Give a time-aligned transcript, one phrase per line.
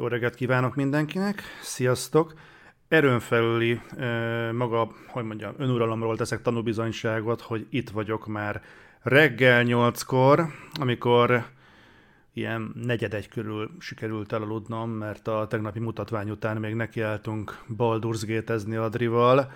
[0.00, 2.34] Jó reggelt kívánok mindenkinek, sziasztok!
[2.88, 3.80] Erőn felüli
[4.52, 8.62] maga, hogy mondjam, önuralomról teszek tanúbizonyságot, hogy itt vagyok már
[9.02, 10.46] reggel nyolckor,
[10.80, 11.46] amikor
[12.32, 19.52] ilyen negyed körül sikerült elaludnom, mert a tegnapi mutatvány után még nekiálltunk Baldur's Gate-ezni Adrival,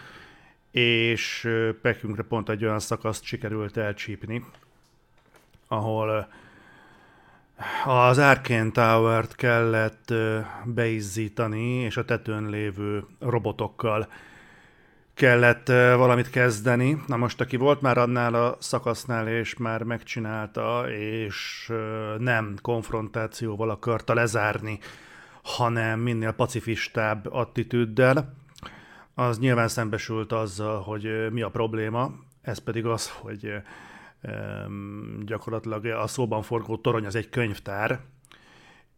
[0.71, 1.49] és
[1.83, 4.45] pekünkre pont egy olyan szakaszt sikerült elcsípni,
[5.69, 6.29] ahol
[7.85, 10.13] az Arkane Tower-t kellett
[10.65, 14.09] beizzítani, és a tetőn lévő robotokkal
[15.15, 17.03] kellett valamit kezdeni.
[17.07, 21.73] Na most, aki volt már annál a szakasznál, és már megcsinálta, és
[22.19, 24.79] nem konfrontációval akarta lezárni,
[25.43, 28.35] hanem minél pacifistább attitűddel,
[29.15, 32.11] az nyilván szembesült azzal, hogy mi a probléma,
[32.43, 33.53] ez pedig az, hogy
[35.25, 38.01] gyakorlatilag a szóban forgó torony az egy könyvtár,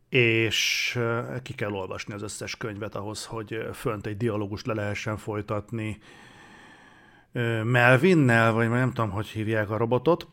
[0.08, 0.98] és
[1.42, 5.98] ki kell olvasni az összes könyvet ahhoz, hogy fönt egy dialógust le lehessen folytatni.
[7.62, 10.28] Melvinnel, vagy nem tudom, hogy hívják a robotot,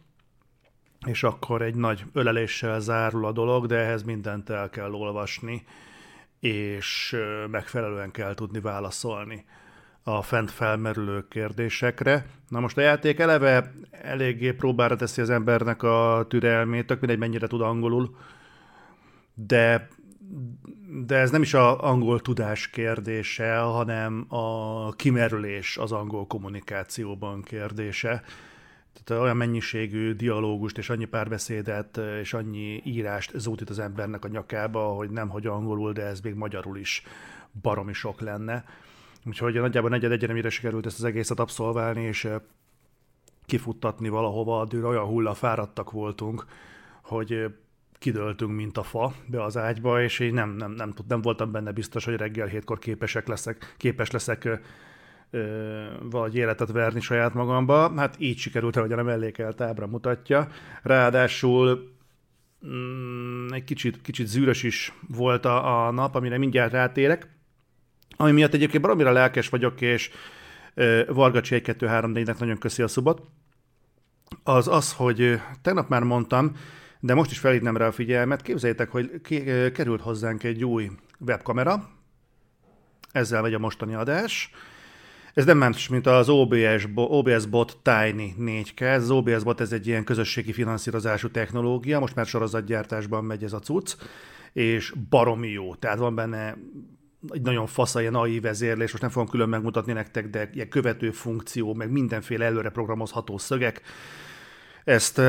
[1.05, 5.66] és akkor egy nagy öleléssel zárul a dolog, de ehhez mindent el kell olvasni,
[6.39, 7.17] és
[7.49, 9.45] megfelelően kell tudni válaszolni
[10.03, 12.25] a fent felmerülő kérdésekre.
[12.47, 17.47] Na most a játék eleve eléggé próbára teszi az embernek a türelmét, tök mindegy mennyire
[17.47, 18.15] tud angolul,
[19.33, 19.87] de,
[21.05, 28.23] de ez nem is a angol tudás kérdése, hanem a kimerülés az angol kommunikációban kérdése.
[29.03, 34.83] Tehát olyan mennyiségű dialógust és annyi párbeszédet és annyi írást zúdít az embernek a nyakába,
[34.83, 37.03] hogy nem hogy angolul, de ez még magyarul is
[37.61, 38.63] baromi sok lenne.
[39.25, 42.29] Úgyhogy nagyjából negyed egyre mire sikerült ezt az egészet abszolválni, és
[43.45, 46.45] kifuttatni valahova, addig olyan hulla fáradtak voltunk,
[47.03, 47.53] hogy
[48.03, 51.71] kidöltünk, mint a fa be az ágyba, és én nem, nem, nem, nem voltam benne
[51.71, 54.53] biztos, hogy reggel hétkor képesek leszek, képes leszek ö,
[56.11, 57.93] ö, életet verni saját magamba.
[57.95, 60.48] Hát így sikerült, hogy a mellékelt ábra mutatja.
[60.81, 61.92] Ráadásul
[62.67, 67.30] mm, egy kicsit, kicsit zűrös is volt a, a nap, amire mindjárt rátérek.
[68.15, 70.09] Ami miatt egyébként baromira lelkes vagyok, és
[71.07, 73.21] Vargacsi 1 2 3 4 nek nagyon köszi a szubot,
[74.43, 76.51] az az, hogy tegnap már mondtam,
[76.99, 79.21] de most is felhívnám rá a figyelmet, képzeljétek, hogy
[79.73, 81.89] került hozzánk egy új webkamera,
[83.11, 84.51] ezzel megy a mostani adás,
[85.33, 88.81] ez nem más, mint az OBS, OBS Bot Tiny 4K.
[88.81, 93.53] Ez az OBS Bot ez egy ilyen közösségi finanszírozású technológia, most már sorozatgyártásban megy ez
[93.53, 93.95] a cucc,
[94.53, 95.75] és baromi jó.
[95.75, 96.55] Tehát van benne
[97.30, 101.11] egy nagyon fasz, ilyen AI vezérlés, most nem fogom külön megmutatni nektek, de ilyen követő
[101.11, 103.82] funkció, meg mindenféle előre programozható szögek.
[104.84, 105.22] Ezt,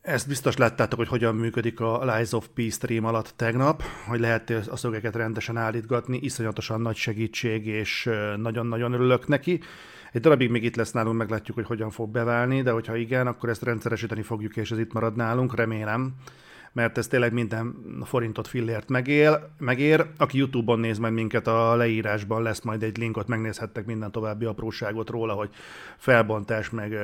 [0.00, 4.50] ezt biztos láttátok, hogy hogyan működik a Lies of P stream alatt tegnap, hogy lehet
[4.50, 9.60] a szögeket rendesen állítgatni, iszonyatosan nagy segítség, és nagyon-nagyon örülök neki.
[10.12, 13.48] Egy darabig még itt lesz nálunk, meglátjuk, hogy hogyan fog beválni, de hogyha igen, akkor
[13.48, 16.14] ezt rendszeresíteni fogjuk, és ez itt marad nálunk, remélem
[16.72, 20.06] mert ez tényleg minden forintot fillért megél, megér.
[20.16, 24.44] Aki YouTube-on néz majd minket, a leírásban lesz majd egy link, ott megnézhettek minden további
[24.44, 25.50] apróságot róla, hogy
[25.96, 26.96] felbontás, meg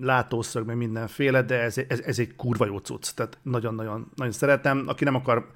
[0.00, 4.84] látószög, meg mindenféle, de ez, ez, ez egy kurva jó cucc, tehát nagyon-nagyon nagyon szeretem.
[4.86, 5.46] Aki nem akar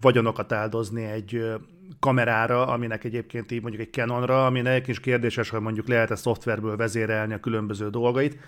[0.00, 1.54] vagyonokat áldozni egy
[2.00, 7.34] kamerára, aminek egyébként így mondjuk egy Canonra, aminek is kérdéses, hogy mondjuk lehet-e szoftverből vezérelni
[7.34, 8.38] a különböző dolgait,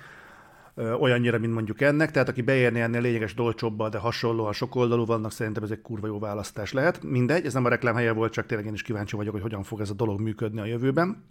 [0.78, 5.62] olyannyira, mint mondjuk ennek, tehát aki beérni ennél lényeges dolcsóbbal, de hasonlóan sokoldalú vannak, szerintem
[5.62, 7.03] ez egy kurva jó választás lehet.
[7.03, 9.62] Mindegy, ez nem a reklám helye volt, csak tényleg én is kíváncsi vagyok, hogy hogyan
[9.62, 11.25] fog ez a dolog működni a jövőben.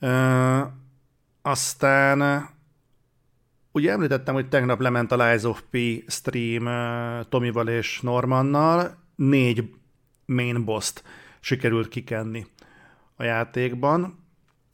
[0.00, 0.62] Uh,
[1.42, 2.48] aztán
[3.72, 5.76] ugye említettem, hogy tegnap lement a Lies of P
[6.06, 6.68] stream
[7.28, 9.74] Tomival és Normannal, négy
[10.26, 10.92] main boss
[11.40, 12.46] sikerült kikenni
[13.16, 14.27] a játékban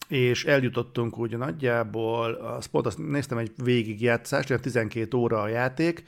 [0.08, 6.04] és eljutottunk úgy nagyjából, azt pont azt néztem egy végigjátszást, olyan 12 óra a játék,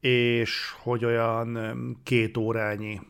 [0.00, 1.58] és hogy olyan
[2.02, 3.00] két órányi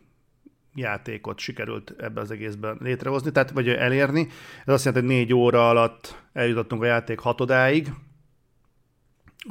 [0.75, 4.29] játékot sikerült ebbe az egészben létrehozni, tehát vagy elérni.
[4.65, 7.93] Ez azt jelenti, hogy négy óra alatt eljutottunk a játék hatodáig,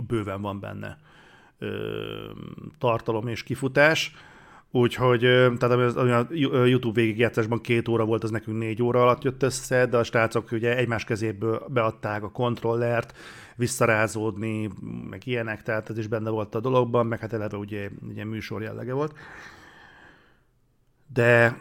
[0.08, 0.98] bőven van benne
[1.60, 2.32] ö,
[2.80, 4.16] tartalom és kifutás,
[4.72, 5.20] Úgyhogy,
[5.58, 6.28] tehát ami a
[6.66, 10.52] YouTube végigjátszásban két óra volt, az nekünk négy óra alatt jött össze, de a srácok
[10.52, 13.18] ugye egymás kezéből beadták a kontrollert,
[13.56, 14.70] visszarázódni,
[15.10, 18.62] meg ilyenek, tehát ez is benne volt a dologban, meg hát eleve ugye ugye műsor
[18.62, 19.14] jellege volt.
[21.14, 21.58] De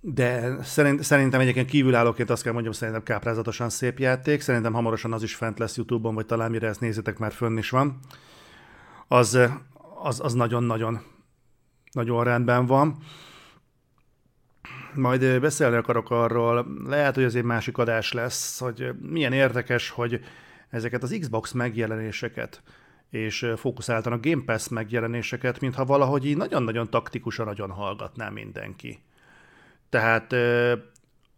[0.00, 5.22] de szerint, szerintem egyébként kívülállóként azt kell mondjam, szerintem káprázatosan szép játék, szerintem hamarosan az
[5.22, 7.98] is fent lesz YouTube-on, vagy talán mire ezt nézitek, már fönn is van.
[9.08, 9.38] Az,
[10.02, 11.00] az, az nagyon-nagyon
[11.96, 12.96] nagyon rendben van.
[14.94, 20.20] Majd beszélni akarok arról, lehet, hogy ez egy másik adás lesz, hogy milyen érdekes, hogy
[20.70, 22.62] ezeket az Xbox megjelenéseket
[23.10, 29.02] és fókuszáltan a Game Pass megjelenéseket, mintha valahogy így nagyon-nagyon taktikusan nagyon hallgatná mindenki.
[29.88, 30.34] Tehát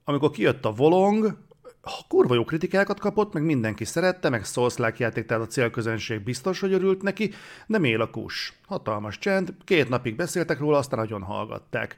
[0.04, 1.36] amikor kijött a Volong,
[2.08, 6.72] kurva jó kritikákat kapott, meg mindenki szerette, meg souls játék, tehát a célközönség biztos, hogy
[6.72, 7.30] örült neki,
[7.66, 8.52] de mél a kus.
[8.66, 11.96] Hatalmas csend, két napig beszéltek róla, aztán nagyon hallgatták.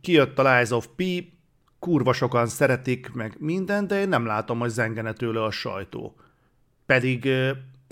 [0.00, 1.02] Kijött a Lies of P,
[1.78, 6.14] kurva sokan szeretik, meg minden, de én nem látom, hogy zengene tőle a sajtó.
[6.86, 7.28] Pedig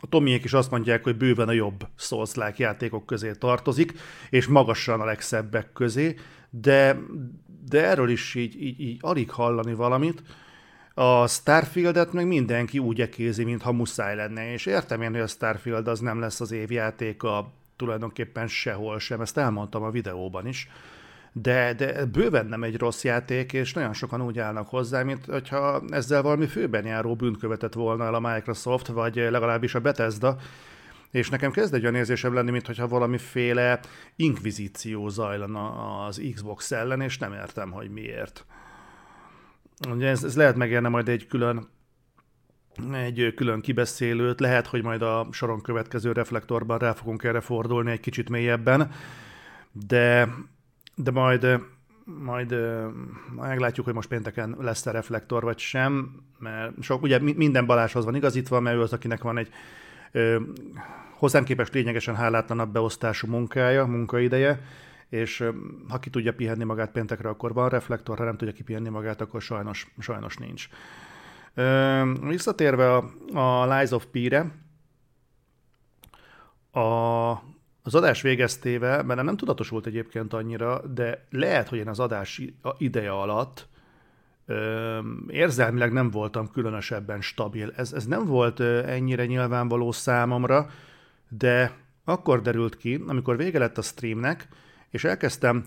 [0.02, 3.92] a Tomiék is azt mondják, hogy bőven a jobb souls játékok közé tartozik,
[4.30, 6.16] és magasan a legszebbek közé,
[6.50, 6.98] de,
[7.68, 10.22] de erről is így, így, így alig hallani valamit.
[10.98, 15.88] A Starfieldet meg mindenki úgy ekézi, mintha muszáj lenne, és értem én, hogy a Starfield
[15.88, 20.68] az nem lesz az évjátéka tulajdonképpen sehol sem, ezt elmondtam a videóban is,
[21.32, 25.82] de, de bőven nem egy rossz játék, és nagyon sokan úgy állnak hozzá, mint hogyha
[25.90, 30.36] ezzel valami főben járó bűnt követett volna el a Microsoft, vagy legalábbis a Bethesda,
[31.10, 33.80] és nekem kezd egy olyan érzésem lenni, mintha valamiféle
[34.16, 38.44] inkvizíció zajlana az Xbox ellen, és nem értem, hogy miért.
[39.90, 41.68] Ugye ez, ez lehet megérne majd egy külön
[42.92, 48.00] egy külön kibeszélőt, lehet, hogy majd a soron következő reflektorban rá fogunk erre fordulni egy
[48.00, 48.90] kicsit mélyebben,
[49.72, 50.28] de,
[50.94, 51.60] de majd,
[52.04, 52.54] majd
[53.36, 58.60] meglátjuk, hogy most pénteken lesz-e reflektor vagy sem, mert sok, ugye minden Balázshoz van igazítva,
[58.60, 59.48] mert ő az, akinek van egy
[60.12, 60.40] ö,
[61.12, 64.60] hozzám képest lényegesen hálátlanabb beosztású munkája, munkaideje,
[65.16, 65.44] és
[65.88, 69.42] ha ki tudja pihenni magát péntekre, akkor van reflektor, ha nem tudja kipihenni magát, akkor
[69.42, 70.68] sajnos, sajnos nincs.
[72.28, 74.50] Visszatérve a, a Lies of P-re,
[76.80, 77.30] a,
[77.82, 82.42] az adás végeztével, mert nem tudatosult egyébként annyira, de lehet, hogy én az adás
[82.78, 83.68] ideje alatt
[85.28, 87.72] érzelmileg nem voltam különösebben stabil.
[87.76, 90.70] Ez, ez nem volt ennyire nyilvánvaló számomra,
[91.28, 91.72] de
[92.04, 94.48] akkor derült ki, amikor vége lett a streamnek,
[94.90, 95.64] és elkezdtem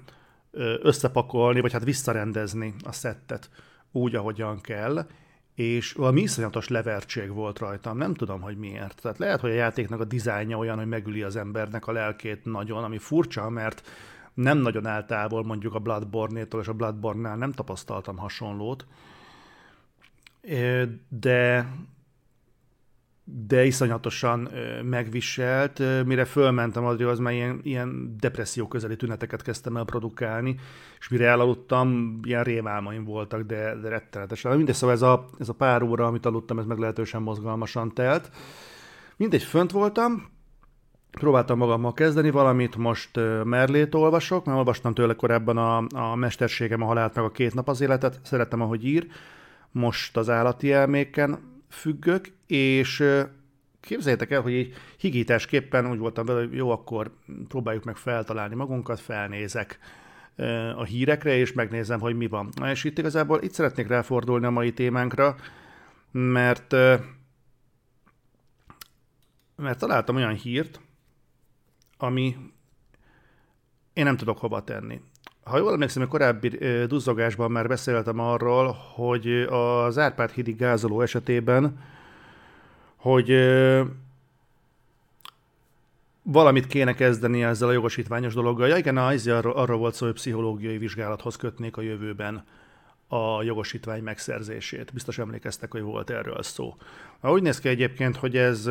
[0.82, 3.50] összepakolni, vagy hát visszarendezni a szettet
[3.92, 5.08] úgy, ahogyan kell,
[5.56, 9.02] és valami iszonyatos levertség volt rajtam, nem tudom, hogy miért.
[9.02, 12.84] Tehát lehet, hogy a játéknak a dizájnja olyan, hogy megüli az embernek a lelkét nagyon,
[12.84, 13.88] ami furcsa, mert
[14.34, 18.86] nem nagyon állt mondjuk a Bloodborne-tól, és a Bloodborne-nál nem tapasztaltam hasonlót.
[21.10, 21.70] De
[23.32, 24.50] de iszonyatosan
[24.84, 30.56] megviselt, mire fölmentem az már ilyen, ilyen depresszió közeli tüneteket kezdtem el produkálni,
[31.00, 34.56] és mire elaludtam, ilyen rémálmaim voltak, de, de rettenetesen.
[34.56, 38.32] Mindegy, szóval ez a, ez a pár óra, amit aludtam, ez meglehetősen mozgalmasan telt.
[39.18, 40.30] Mindegy, fönt voltam,
[41.12, 45.78] próbáltam magammal kezdeni valamit, most Merlét olvasok, mert olvastam tőle korábban a,
[46.12, 49.08] a Mesterségem a haláltnak a két nap az életet, szeretem, ahogy ír,
[49.72, 53.04] most az állati elméken függök, és
[53.80, 57.12] képzeljétek el, hogy így higításképpen úgy voltam vele, hogy jó, akkor
[57.48, 59.80] próbáljuk meg feltalálni magunkat, felnézek
[60.76, 62.50] a hírekre, és megnézem, hogy mi van.
[62.64, 65.36] És itt igazából itt szeretnék ráfordulni a mai témánkra,
[66.12, 66.76] mert
[69.56, 70.80] mert találtam olyan hírt,
[71.98, 72.36] ami
[73.94, 75.02] én nem tudok hova tenni.
[75.50, 76.48] Ha jól emlékszem, a korábbi
[76.88, 81.80] duzzogásban már beszéltem arról, hogy az Árpád hídi gázoló esetében,
[82.96, 83.34] hogy
[86.22, 88.68] valamit kéne kezdeni ezzel a jogosítványos dologgal.
[88.68, 92.46] Ja igen, az arról, arról volt szó, hogy pszichológiai vizsgálathoz kötnék a jövőben
[93.08, 94.94] a jogosítvány megszerzését.
[94.94, 96.76] Biztos emlékeztek, hogy volt erről szó.
[97.22, 98.70] Úgy néz ki egyébként, hogy ez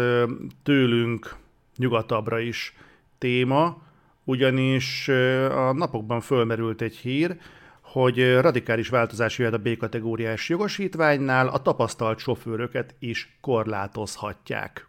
[0.63, 1.37] tőlünk
[1.77, 2.77] nyugatabbra is
[3.19, 3.87] téma,
[4.29, 5.09] ugyanis
[5.49, 7.37] a napokban fölmerült egy hír,
[7.81, 14.87] hogy radikális változás jöhet a B-kategóriás jogosítványnál, a tapasztalt sofőröket is korlátozhatják.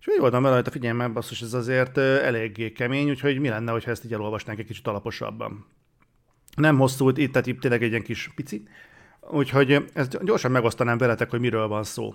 [0.00, 3.70] És úgy voltam vele, hogy a figyelmem, basszus, ez azért eléggé kemény, úgyhogy mi lenne,
[3.70, 5.66] ha ezt így elolvasnánk egy kicsit alaposabban.
[6.56, 8.68] Nem hosszú, itt, tehát itt tényleg egy ilyen kis pici.
[9.30, 12.14] Úgyhogy ezt gyorsan megosztanám veletek, hogy miről van szó.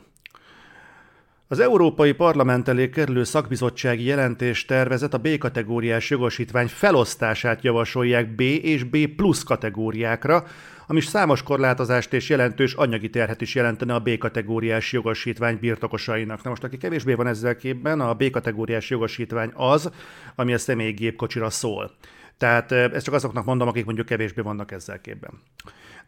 [1.49, 8.83] Az Európai Parlament elé kerülő szakbizottsági jelentés tervezet a B-kategóriás jogosítvány felosztását javasolják B és
[8.83, 10.45] B plusz kategóriákra,
[10.87, 16.43] ami számos korlátozást és jelentős anyagi terhet is jelentene a B-kategóriás jogosítvány birtokosainak.
[16.43, 19.91] Na most, aki kevésbé van ezzel képben, a B-kategóriás jogosítvány az,
[20.35, 21.91] ami a személygépkocsira szól.
[22.37, 25.31] Tehát ezt csak azoknak mondom, akik mondjuk kevésbé vannak ezzel képben.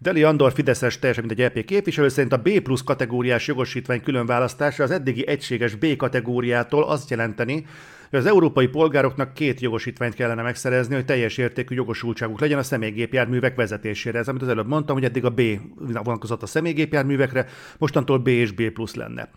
[0.02, 4.26] Deli Andor Fideszes teljesen mint egy EP képviselő szerint a B plusz kategóriás jogosítvány külön
[4.26, 7.66] választása az eddigi egységes B kategóriától azt jelenteni,
[8.10, 13.56] hogy az európai polgároknak két jogosítványt kellene megszerezni, hogy teljes értékű jogosultságuk legyen a személygépjárművek
[13.56, 14.20] vezetésére.
[14.20, 15.42] Ez, amit az előbb mondtam, hogy eddig a B
[16.04, 17.46] vonatkozott a személygépjárművekre,
[17.78, 19.30] mostantól B és B plusz lenne.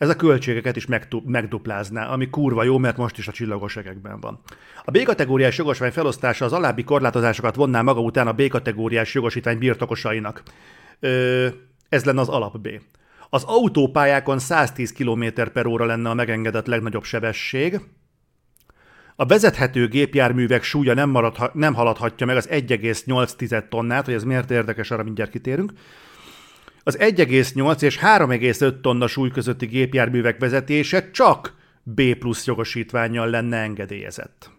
[0.00, 0.86] Ez a költségeket is
[1.24, 4.40] megduplázná, ami kurva jó, mert most is a csillagos egekben van.
[4.84, 10.42] A B-kategóriás jogosvány felosztása az alábbi korlátozásokat vonná maga után a B-kategóriás jogosítvány birtokosainak.
[11.00, 11.46] Ö,
[11.88, 12.68] ez lenne az alap B.
[13.30, 17.80] Az autópályákon 110 km per óra lenne a megengedett legnagyobb sebesség.
[19.16, 24.50] A vezethető gépjárművek súlya nem, maradha, nem haladhatja meg az 1,8 tonnát, hogy ez miért
[24.50, 25.72] érdekes, arra mindjárt kitérünk.
[26.82, 34.50] Az 1,8 és 3,5 tonna súly közötti gépjárművek vezetése csak B plusz jogosítványjal lenne engedélyezett.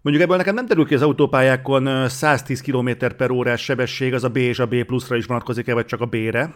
[0.00, 4.28] Mondjuk ebből nekem nem terül ki az autópályákon 110 km per órás sebesség, az a
[4.28, 6.54] B és a B pluszra is vonatkozik-e, vagy csak a B-re.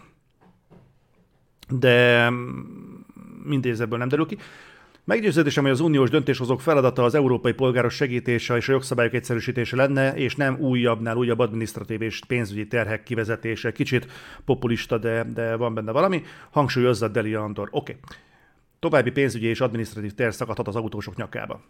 [1.69, 2.29] De
[3.45, 4.39] mindez ebből nem derül ki.
[5.05, 10.15] Meggyőződésem, hogy az uniós döntéshozók feladata az európai polgáros segítése és a jogszabályok egyszerűsítése lenne,
[10.15, 13.73] és nem újabbnál újabb adminisztratív és pénzügyi terhek kivezetése.
[13.73, 14.07] Kicsit
[14.45, 16.23] populista, de, de van benne valami.
[16.51, 17.69] Hangsúlyozza Deli Andor.
[17.71, 17.93] Oké.
[17.93, 18.19] Okay.
[18.79, 21.61] További pénzügyi és adminisztratív terh szakadhat az autósok nyakába.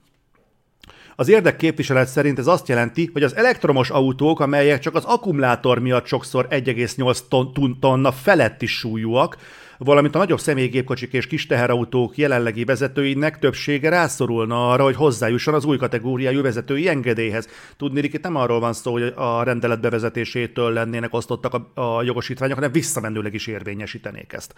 [1.16, 6.06] Az érdekképviselet szerint ez azt jelenti, hogy az elektromos autók, amelyek csak az akkumulátor miatt
[6.06, 9.36] sokszor 1,8 ton, tonna feletti súlyúak,
[9.84, 15.64] valamint a nagyobb személygépkocsik és kis teherautók jelenlegi vezetőinek többsége rászorulna arra, hogy hozzájusson az
[15.64, 17.48] új kategóriájú vezetői engedélyhez.
[17.76, 22.56] Tudni, itt nem arról van szó, hogy a rendelet bevezetésétől lennének osztottak a, a jogosítványok,
[22.56, 24.54] hanem visszamenőleg is érvényesítenék ezt.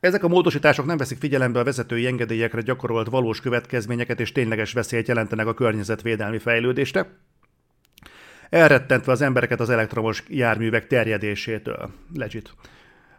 [0.00, 5.08] Ezek a módosítások nem veszik figyelembe a vezetői engedélyekre gyakorolt valós következményeket és tényleges veszélyt
[5.08, 7.06] jelentenek a környezetvédelmi fejlődésre,
[8.50, 11.90] elrettentve az embereket az elektromos járművek terjedésétől.
[12.14, 12.54] Legit.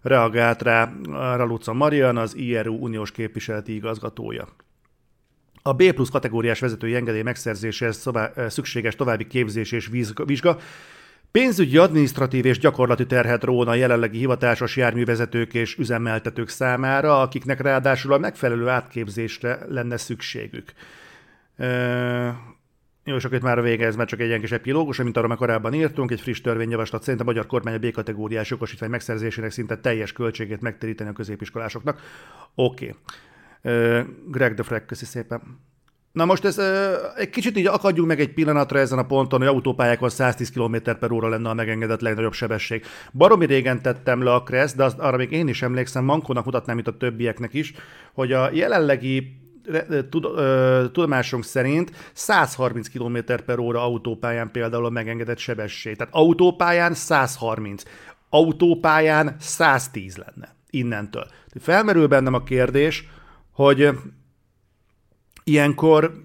[0.02, 0.92] Reagált rá
[1.36, 4.48] Raluca Marian, az IRU uniós képviseleti igazgatója.
[5.62, 8.10] A B plusz kategóriás vezetői engedély megszerzéséhez
[8.48, 9.90] szükséges további képzés és
[10.26, 10.58] vizsga
[11.32, 18.14] Pénzügyi, adminisztratív és gyakorlati terhet róna a jelenlegi hivatásos járművezetők és üzemeltetők számára, akiknek ráadásul
[18.14, 20.74] a megfelelő átképzésre lenne szükségük.
[23.04, 25.18] Jó, és akkor itt már a vége, ez már csak egy ilyen kis epilógus, mint
[25.18, 29.52] arra már korábban írtunk, egy friss törvényjavaslat szerint a magyar kormány a B-kategóriás jogosítvány megszerzésének
[29.52, 32.02] szinte teljes költségét megtéríteni a középiskolásoknak.
[32.56, 32.96] Oké.
[33.62, 34.04] Okay.
[34.28, 35.42] Greg de Freck, köszi szépen.
[36.12, 36.58] Na most ez
[37.16, 41.12] egy kicsit így akadjunk meg egy pillanatra ezen a ponton, hogy autópályákon 110 km per
[41.12, 42.86] óra lenne a megengedett legnagyobb sebesség.
[43.14, 46.76] Baromi régen tettem le a Kressz, de az, arra még én is emlékszem, Mankónak mutatnám,
[46.76, 47.74] mint a többieknek is,
[48.14, 49.41] hogy a jelenlegi
[50.10, 50.28] tud,
[50.92, 55.96] tudomásunk szerint 130 km per óra autópályán például a megengedett sebesség.
[55.96, 57.84] Tehát autópályán 130,
[58.30, 61.28] autópályán 110 lenne innentől.
[61.60, 63.08] Felmerül bennem a kérdés,
[63.52, 63.90] hogy
[65.44, 66.22] ilyenkor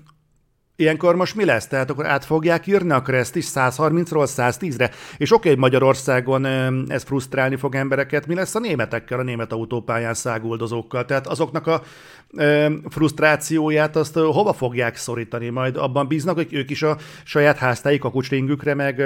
[0.79, 1.67] Ilyenkor most mi lesz?
[1.67, 4.91] Tehát akkor át fogják írni a Kreszt is 130-ról 110-re?
[5.17, 6.47] És oké, okay, Magyarországon
[6.89, 8.27] ez frusztrálni fog embereket.
[8.27, 11.05] Mi lesz a németekkel, a német autópályán száguldozókkal?
[11.05, 11.83] Tehát azoknak a
[12.89, 15.49] frusztrációját azt hova fogják szorítani?
[15.49, 19.03] Majd abban bíznak, hogy ők is a saját háztáik a kucsringükre, meg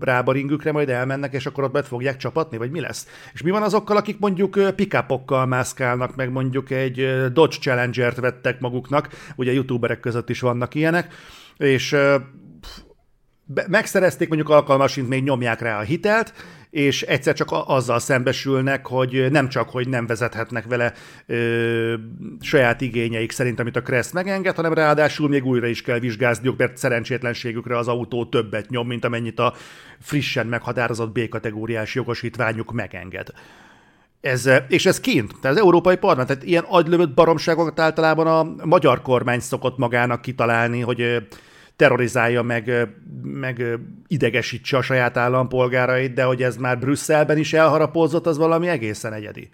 [0.00, 3.06] rábaringükre majd elmennek, és akkor ott bet fogják csapatni, vagy mi lesz?
[3.32, 9.08] És mi van azokkal, akik mondjuk pikápokkal mászkálnak, meg mondjuk egy Dodge Challenger-t vettek maguknak,
[9.36, 11.06] ugye youtuberek között is vannak ilyenek,
[11.56, 11.96] és
[13.68, 16.32] megszerezték mondjuk alkalmasint, még nyomják rá a hitelt,
[16.70, 20.92] és egyszer csak azzal szembesülnek, hogy nem csak, hogy nem vezethetnek vele
[21.26, 21.94] ö,
[22.40, 26.76] saját igényeik szerint, amit a Kressz megenged, hanem ráadásul még újra is kell vizsgázniuk, mert
[26.76, 29.54] szerencsétlenségükre az autó többet nyom, mint amennyit a
[30.00, 33.28] frissen meghatározott B-kategóriás jogosítványuk megenged.
[34.20, 39.02] Ez, és ez kint, tehát az Európai Parlament, tehát ilyen agylövött baromságokat általában a magyar
[39.02, 41.28] kormány szokott magának kitalálni, hogy
[41.76, 42.88] terrorizálja, meg,
[43.22, 49.12] meg idegesítse a saját állampolgárait, de hogy ez már Brüsszelben is elharapózott, az valami egészen
[49.12, 49.48] egyedi.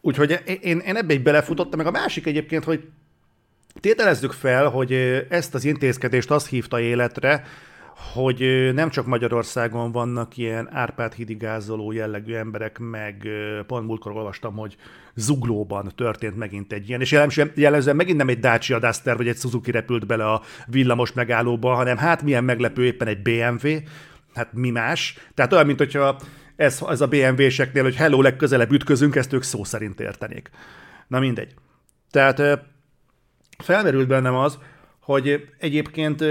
[0.00, 2.88] Úgyhogy én, én ebbe egy belefutottam, meg a másik egyébként, hogy
[3.80, 4.92] tételezzük fel, hogy
[5.28, 7.44] ezt az intézkedést azt hívta életre,
[8.12, 13.28] hogy nem csak Magyarországon vannak ilyen Árpád hidigázoló jellegű emberek, meg
[13.66, 14.76] pont múltkor olvastam, hogy
[15.14, 17.10] Zuglóban történt megint egy ilyen, és
[17.54, 21.96] jellemzően megint nem egy Dacia Duster vagy egy Suzuki repült bele a villamos megállóba, hanem
[21.96, 23.68] hát milyen meglepő éppen egy BMW,
[24.34, 25.18] hát mi más.
[25.34, 26.18] Tehát olyan, mint hogyha
[26.56, 30.50] ez, ez a BMW-seknél, hogy hello, legközelebb ütközünk, ezt ők szó szerint értenék.
[31.08, 31.54] Na mindegy.
[32.10, 32.60] Tehát
[33.58, 34.58] felmerült bennem az,
[35.02, 36.24] hogy egyébként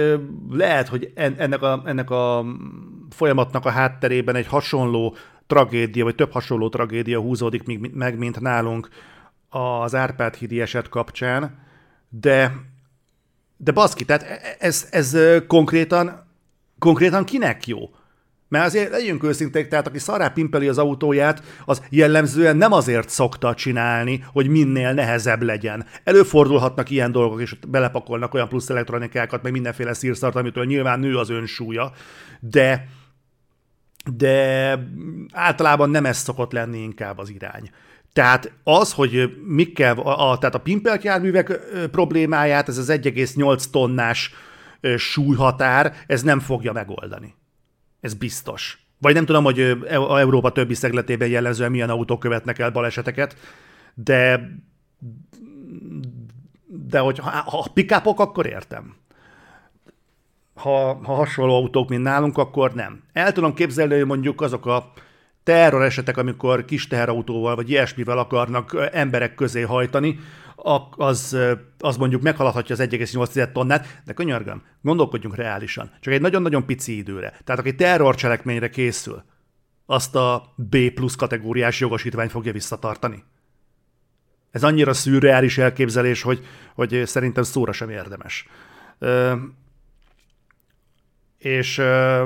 [0.49, 2.45] lehet, hogy ennek a, ennek a
[3.09, 5.15] folyamatnak a hátterében egy hasonló
[5.47, 8.89] tragédia, vagy több hasonló tragédia húzódik meg, mint nálunk
[9.49, 11.59] az Árpád hídi eset kapcsán,
[12.09, 12.53] de,
[13.57, 16.27] de baszki, tehát e, ez, ez konkrétan,
[16.79, 17.89] konkrétan kinek jó?
[18.51, 23.53] Mert azért legyünk őszinték, tehát aki szarrá pimpeli az autóját, az jellemzően nem azért szokta
[23.53, 25.85] csinálni, hogy minél nehezebb legyen.
[26.03, 31.29] Előfordulhatnak ilyen dolgok, és belepakolnak olyan plusz elektronikákat, meg mindenféle szírszart, amitől nyilván nő az
[31.29, 31.91] önsúlya,
[32.39, 32.87] de
[34.15, 34.77] de
[35.31, 37.69] általában nem ez szokott lenni inkább az irány.
[38.13, 41.59] Tehát az, hogy mikkel, a, a, tehát a pimpelt járművek
[41.91, 44.33] problémáját, ez az 1,8 tonnás
[44.97, 47.39] súlyhatár, ez nem fogja megoldani.
[48.01, 48.85] Ez biztos.
[48.97, 53.35] Vagy nem tudom, hogy a Európa többi szegletében jellemzően milyen autók követnek el baleseteket,
[53.93, 54.49] de
[56.73, 58.95] de hogy ha, ha pikápok, akkor értem.
[60.53, 63.03] Ha, ha hasonló autók, mint nálunk, akkor nem.
[63.13, 64.91] El tudom képzelni, hogy mondjuk azok a
[65.43, 70.19] terror esetek, amikor kis teherautóval vagy ilyesmivel akarnak emberek közé hajtani,
[70.97, 71.37] az,
[71.79, 75.91] az mondjuk meghaladhatja az 1,8 tonnát, de könyörgöm, gondolkodjunk reálisan.
[75.99, 77.33] Csak egy nagyon-nagyon pici időre.
[77.43, 79.23] Tehát aki terrorcselekményre készül,
[79.85, 83.23] azt a B plusz kategóriás jogosítvány fogja visszatartani.
[84.51, 88.47] Ez annyira szürreális elképzelés, hogy, hogy szerintem szóra sem érdemes.
[88.99, 89.35] Ö,
[91.37, 92.25] és ö,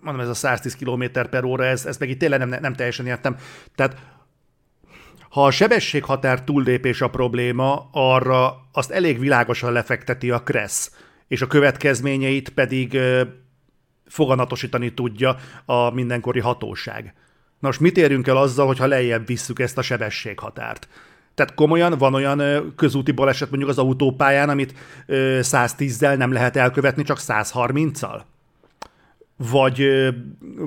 [0.00, 3.06] mondom, ez a 110 km per óra, ez, ez meg itt tényleg nem, nem teljesen
[3.06, 3.36] értem.
[3.74, 3.96] Tehát
[5.32, 10.92] ha a sebességhatár túllépés a probléma, arra azt elég világosan lefekteti a Kressz,
[11.28, 13.22] és a következményeit pedig ö,
[14.06, 17.14] foganatosítani tudja a mindenkori hatóság.
[17.58, 20.88] Nos, mit érünk el azzal, hogyha lejjebb visszük ezt a sebességhatárt?
[21.34, 24.74] Tehát komolyan van olyan közúti baleset mondjuk az autópályán, amit
[25.08, 28.20] 110-zel nem lehet elkövetni, csak 130-al?
[29.50, 29.88] Vagy,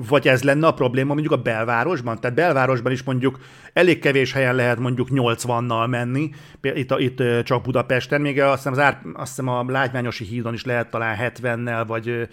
[0.08, 2.20] vagy ez lenne a probléma mondjuk a belvárosban?
[2.20, 3.38] Tehát belvárosban is mondjuk
[3.72, 6.30] elég kevés helyen lehet mondjuk 80-nal menni,
[6.60, 10.64] itt, itt csak Budapesten, még azt hiszem, az ár, azt hiszem a Lágymányosi hídon is
[10.64, 12.28] lehet talán 70-nel, vagy,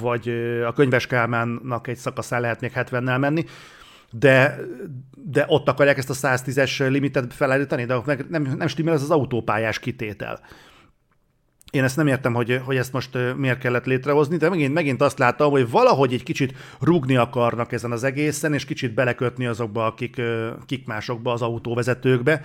[0.00, 0.28] vagy
[0.66, 3.44] a Könyves Kálmánnak egy szakaszán lehet még 70-nel menni,
[4.10, 4.58] de,
[5.14, 9.78] de ott akarják ezt a 110-es limitet felállítani, de nem, nem stimmel ez az autópályás
[9.78, 10.40] kitétel.
[11.70, 15.18] Én ezt nem értem, hogy, hogy ezt most miért kellett létrehozni, de megint, megint azt
[15.18, 19.94] láttam, hogy valahogy egy kicsit rugni akarnak ezen az egészen, és kicsit belekötni azokba a
[19.94, 20.20] kik,
[20.66, 22.42] kik másokba, az autóvezetőkbe,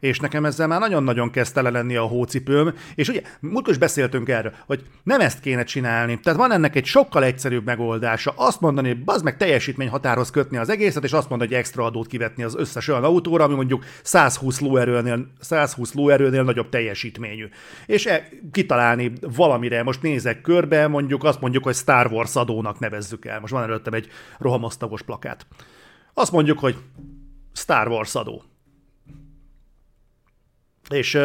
[0.00, 4.28] és nekem ezzel már nagyon-nagyon kezd tele lenni a hócipőm, és ugye múltkor is beszéltünk
[4.28, 8.88] erről, hogy nem ezt kéne csinálni, tehát van ennek egy sokkal egyszerűbb megoldása, azt mondani,
[8.88, 12.42] hogy bazd meg teljesítmény határhoz kötni az egészet, és azt mondani, hogy extra adót kivetni
[12.42, 17.48] az összes olyan autóra, ami mondjuk 120 lóerőnél, 120 lóerőnél nagyobb teljesítményű.
[17.86, 23.24] És e, kitalálni valamire, most nézek körbe, mondjuk azt mondjuk, hogy Star Wars adónak nevezzük
[23.24, 23.40] el.
[23.40, 24.08] Most van előttem egy
[24.38, 25.46] rohamosztagos plakát.
[26.14, 26.76] Azt mondjuk, hogy
[27.52, 28.49] Star Wars adó.
[30.90, 31.18] És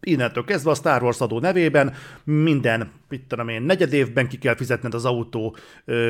[0.00, 1.94] innentől kezdve a Star Wars adó nevében
[2.24, 5.56] minden, mit tudom én, negyed évben ki kell fizetned az autó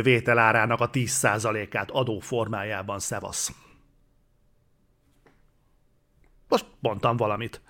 [0.02, 3.52] vételárának a 10%-át adó formájában, szevasz.
[6.48, 7.60] Most mondtam valamit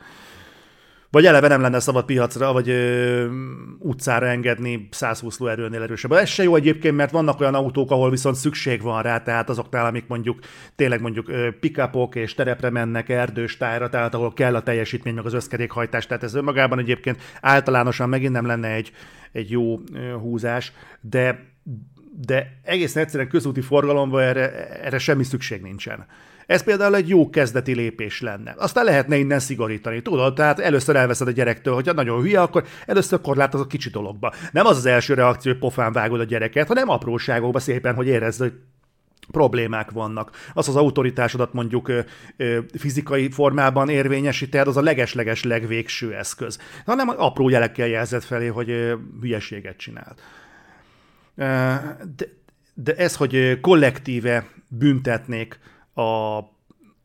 [1.11, 3.27] vagy eleve nem lenne szabad piacra, vagy ö,
[3.79, 6.13] utcára engedni 120 lóerőnél erősebb.
[6.13, 9.87] Ez se jó egyébként, mert vannak olyan autók, ahol viszont szükség van rá, tehát azoknál,
[9.87, 10.39] amik mondjuk
[10.77, 15.35] tényleg mondjuk pikapok és terepre mennek, erdős tájra, tehát ahol kell a teljesítmény, meg az
[15.35, 18.93] összkerékhajtás, tehát ez önmagában egyébként általánosan megint nem lenne egy,
[19.33, 19.81] egy jó
[20.21, 21.49] húzás, de
[22.27, 26.07] de egészen egyszerűen közúti forgalomban erre, erre semmi szükség nincsen.
[26.51, 28.55] Ez például egy jó kezdeti lépés lenne.
[28.57, 30.35] Aztán lehetne innen szigorítani, tudod?
[30.35, 34.33] Tehát először elveszed a gyerektől, hogyha nagyon hülye, akkor először korlátozod a kicsi dologba.
[34.53, 38.41] Nem az az első reakció, hogy pofán vágod a gyereket, hanem apróságokba szépen, hogy érezd,
[38.41, 38.53] hogy
[39.31, 40.31] problémák vannak.
[40.53, 42.01] Az az autoritásodat mondjuk ö,
[42.37, 46.59] ö, fizikai formában érvényesíted, az a legesleges legvégső eszköz.
[46.85, 50.15] Hanem apró jelekkel jelzett felé, hogy ö, hülyeséget csinál.
[52.17, 52.27] De,
[52.75, 55.59] de ez, hogy kollektíve büntetnék
[56.01, 56.39] a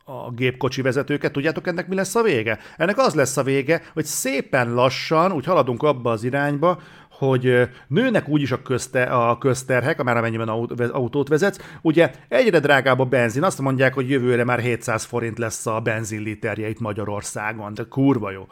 [0.07, 2.59] a gépkocsi vezetőket, tudjátok ennek mi lesz a vége?
[2.77, 8.27] Ennek az lesz a vége, hogy szépen lassan úgy haladunk abba az irányba, hogy nőnek
[8.27, 10.47] úgyis a, közte, a közterhek, már amennyiben
[10.91, 15.65] autót vezetsz, ugye egyre drágább a benzin, azt mondják, hogy jövőre már 700 forint lesz
[15.65, 18.47] a benzinliterje itt Magyarországon, de kurva jó.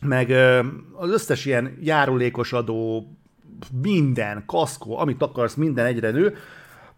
[0.00, 0.30] Meg
[0.92, 3.06] az összes ilyen járulékos adó,
[3.82, 6.36] minden, kaszkó, amit akarsz, minden egyre nő,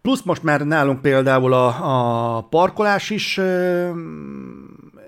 [0.05, 3.89] Plusz most már nálunk például a, a parkolás is ö,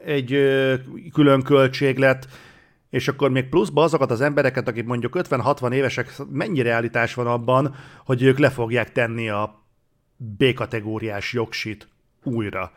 [0.06, 0.74] egy ö,
[1.14, 2.28] külön költség lett,
[2.90, 7.76] és akkor még pluszba azokat az embereket, akik mondjuk 50-60 évesek, mennyi realitás van abban,
[8.06, 9.64] hogy ők le fogják tenni a
[10.16, 11.88] B-kategóriás jogsit
[12.24, 12.72] újra.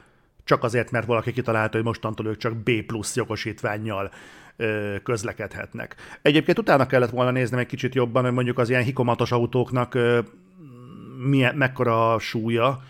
[0.45, 4.11] Csak azért, mert valaki kitalálta, hogy mostantól ők csak B plusz jogosítványjal
[4.57, 5.97] ö, közlekedhetnek.
[6.23, 9.99] Egyébként utána kellett volna nézni egy kicsit jobban, hogy mondjuk az ilyen hikomatos autóknak
[11.29, 12.83] milyen, mekkora a súlya.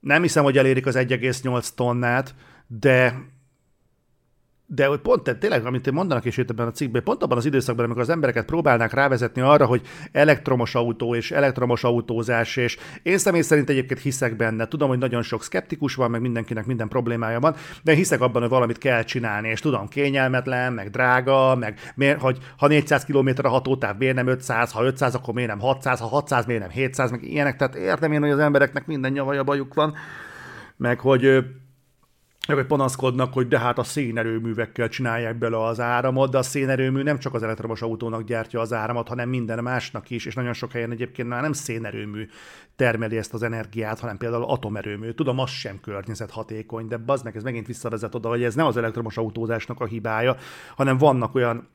[0.00, 2.34] Nem hiszem, hogy elérik az 1,8 tonnát,
[2.66, 3.14] de
[4.66, 7.84] de hogy pont tényleg, amit mondanak is itt ebben a cikkben, pont abban az időszakban,
[7.84, 13.40] amikor az embereket próbálnák rávezetni arra, hogy elektromos autó és elektromos autózás, és én személy
[13.40, 14.66] szerint egyébként hiszek benne.
[14.66, 18.50] Tudom, hogy nagyon sok szkeptikus van, meg mindenkinek minden problémája van, de hiszek abban, hogy
[18.50, 23.48] valamit kell csinálni, és tudom, kényelmetlen, meg drága, meg miért, hogy ha 400 km a
[23.48, 27.10] hatótáv, miért nem 500, ha 500, akkor miért nem 600, ha 600, miért nem 700,
[27.10, 29.94] meg ilyenek, tehát értem én, hogy az embereknek minden nyavaja bajuk van,
[30.76, 31.44] meg hogy
[32.54, 37.18] hogy panaszkodnak, hogy de hát a szénerőművekkel csinálják bele az áramot, de a szénerőmű nem
[37.18, 40.90] csak az elektromos autónak gyártja az áramot, hanem minden másnak is, és nagyon sok helyen
[40.90, 42.28] egyébként már nem szénerőmű
[42.76, 45.10] termeli ezt az energiát, hanem például atomerőmű.
[45.10, 48.76] Tudom, az sem környezethatékony, de bazd meg, ez megint visszavezet oda, hogy ez nem az
[48.76, 50.36] elektromos autózásnak a hibája,
[50.76, 51.68] hanem vannak olyan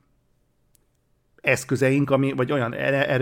[1.42, 2.74] eszközeink, ami, vagy olyan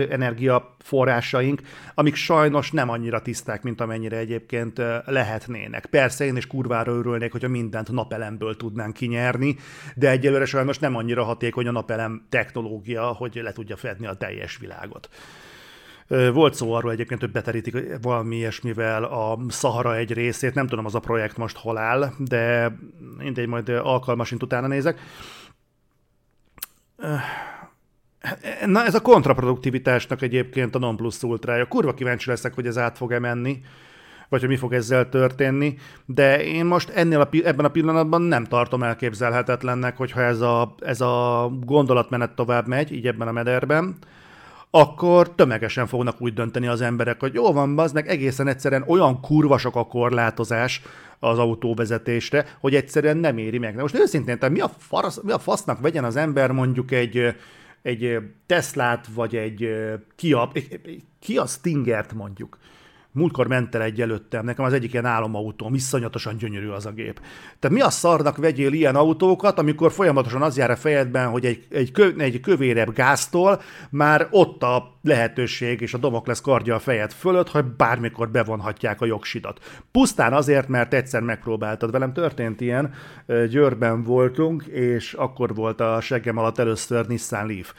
[0.09, 1.61] energiaforrásaink,
[1.93, 5.85] amik sajnos nem annyira tiszták, mint amennyire egyébként lehetnének.
[5.85, 9.55] Persze én is kurvára örülnék, hogyha mindent napelemből tudnánk kinyerni,
[9.95, 14.57] de egyelőre sajnos nem annyira hatékony a napelem technológia, hogy le tudja fedni a teljes
[14.57, 15.09] világot.
[16.33, 20.95] Volt szó arról egyébként, hogy beterítik valami ilyesmivel a Szahara egy részét, nem tudom, az
[20.95, 22.75] a projekt most hol áll, de
[23.17, 24.99] mindegy, majd alkalmasint utána nézek
[28.65, 31.67] Na ez a kontraproduktivitásnak egyébként a non plus ultrája.
[31.67, 33.61] Kurva kíváncsi leszek, hogy ez át fog-e menni,
[34.29, 38.43] vagy hogy mi fog ezzel történni, de én most ennél a, ebben a pillanatban nem
[38.43, 43.97] tartom elképzelhetetlennek, hogyha ez a, ez a gondolatmenet tovább megy, így ebben a mederben,
[44.69, 49.21] akkor tömegesen fognak úgy dönteni az emberek, hogy jó van, az meg egészen egyszerűen olyan
[49.21, 50.81] kurvasok a korlátozás
[51.19, 53.75] az autóvezetésre, hogy egyszerűen nem éri meg.
[53.75, 57.35] De most őszintén, tehát mi a, fasz, mi a fasznak vegyen az ember mondjuk egy
[57.81, 59.69] egy Teslát, vagy egy
[60.15, 62.57] Kia, egy Kia Stingert mondjuk,
[63.13, 67.21] Múltkor ment el egy előttem, nekem az egyik ilyen álomautó, iszonyatosan gyönyörű az a gép.
[67.59, 71.65] Tehát mi a szarnak vegyél ilyen autókat, amikor folyamatosan az jár a fejedben, hogy egy,
[71.69, 77.11] egy, kö, egy kövérebb gáztól már ott a lehetőség és a Domoklesz kardja a fejed
[77.11, 79.81] fölött, hogy bármikor bevonhatják a jogsidat.
[79.91, 81.91] Pusztán azért, mert egyszer megpróbáltad.
[81.91, 82.93] Velem történt ilyen,
[83.49, 87.73] Győrben voltunk, és akkor volt a seggem alatt először Nissan Leaf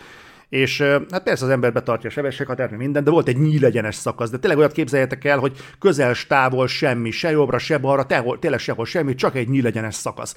[0.53, 4.39] és hát persze az ember betartja a sebességhatárt, minden, de volt egy nyílegyenes szakasz, de
[4.39, 8.85] tényleg olyat képzeljetek el, hogy közel távol semmi, se jobbra, se balra, tehol, tényleg sehol
[8.85, 10.37] semmi, csak egy nyílegyenes szakasz.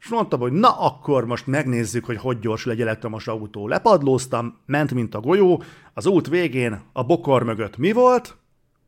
[0.00, 3.68] És mondtam, hogy na akkor most megnézzük, hogy hogy gyorsul egy elektromos autó.
[3.68, 5.62] Lepadlóztam, ment, mint a golyó,
[5.94, 8.36] az út végén, a bokor mögött mi volt?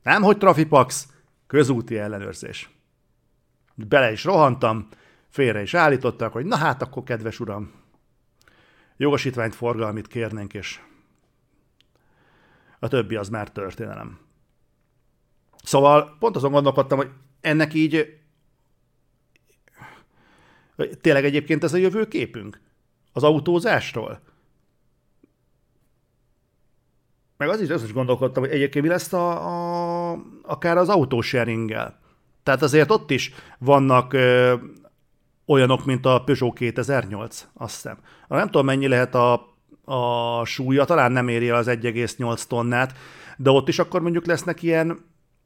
[0.02, 1.08] Nem, hogy trafipax,
[1.46, 2.70] közúti ellenőrzés.
[3.74, 4.88] Bele is rohantam,
[5.28, 7.84] félre is állítottak, hogy na hát akkor kedves uram,
[8.96, 10.80] jogosítványt, forgalmit kérnénk, és
[12.78, 14.18] a többi az már történelem.
[15.62, 18.18] Szóval pont azon gondolkodtam, hogy ennek így
[21.00, 22.61] tényleg egyébként ez a jövőképünk?
[23.12, 24.20] Az autózásról?
[27.37, 32.00] Meg az is, az is gondolkodtam, hogy egyébként mi lesz a, a, akár az autósharinggel.
[32.42, 34.54] Tehát azért ott is vannak ö,
[35.46, 37.98] olyanok, mint a Peugeot 2008, azt hiszem.
[38.28, 39.33] Nem tudom, mennyi lehet a,
[39.85, 42.94] a súlya, talán nem éri el az 1,8 tonnát,
[43.37, 45.04] de ott is akkor mondjuk lesznek ilyen,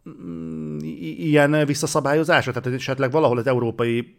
[0.09, 0.79] mm,
[1.19, 4.17] ilyen visszaszabályozások, tehát esetleg valahol az európai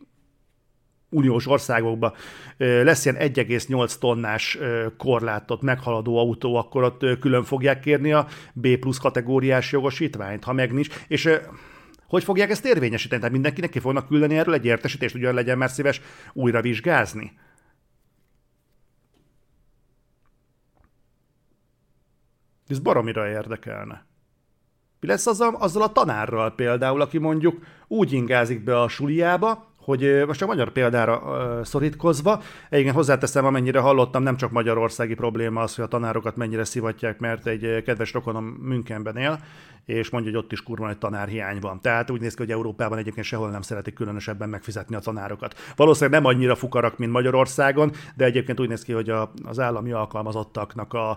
[1.10, 2.13] uniós országokban
[2.58, 4.58] lesz ilyen 1,8 tonnás
[4.98, 10.74] korlátot meghaladó autó, akkor ott külön fogják kérni a B plusz kategóriás jogosítványt, ha meg
[10.74, 10.88] nincs.
[11.08, 11.30] És
[12.10, 13.19] hogy fogják ezt érvényesíteni?
[13.19, 16.02] Tehát mindenkinek ki fognak küldeni erről egy értesítést, ugyan legyen már szíves
[16.34, 17.39] újra vizsgázni?
[22.67, 24.06] Ez baromira érdekelne.
[25.00, 30.24] Mi lesz azzal, azzal a tanárral például, aki mondjuk úgy ingázik be a suliába, hogy
[30.28, 31.22] most csak magyar példára
[31.63, 37.20] szorítkozva, igen, hozzáteszem, amennyire hallottam, nem csak magyarországi probléma az, hogy a tanárokat mennyire szivatják,
[37.20, 39.39] mert egy kedves rokonom Münchenben él,
[39.86, 41.82] és mondja, hogy ott is kurva egy tanárhiány van.
[41.82, 45.56] Tehát úgy néz ki, hogy Európában egyébként sehol nem szeretik különösebben megfizetni a tanárokat.
[45.76, 49.92] Valószínűleg nem annyira fukarak, mint Magyarországon, de egyébként úgy néz ki, hogy a, az állami
[49.92, 51.10] alkalmazottaknak a,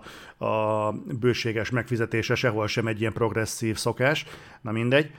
[0.44, 4.26] a bőséges megfizetése sehol sem egy ilyen progresszív szokás.
[4.60, 5.10] Na mindegy.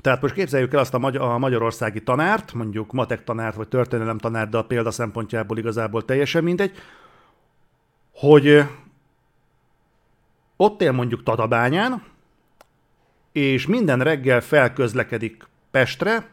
[0.00, 4.18] Tehát most képzeljük el azt a, magy- a magyarországi tanárt, mondjuk matek tanárt, vagy történelem
[4.18, 6.72] tanárt, de a példa szempontjából igazából teljesen mindegy,
[8.12, 8.64] hogy
[10.56, 12.02] ott él mondjuk Tatabányán,
[13.32, 16.30] és minden reggel felközlekedik Pestre,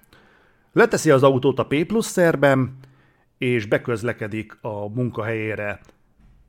[0.73, 2.77] leteszi az autót a P plusz szerben,
[3.37, 5.79] és beközlekedik a munkahelyére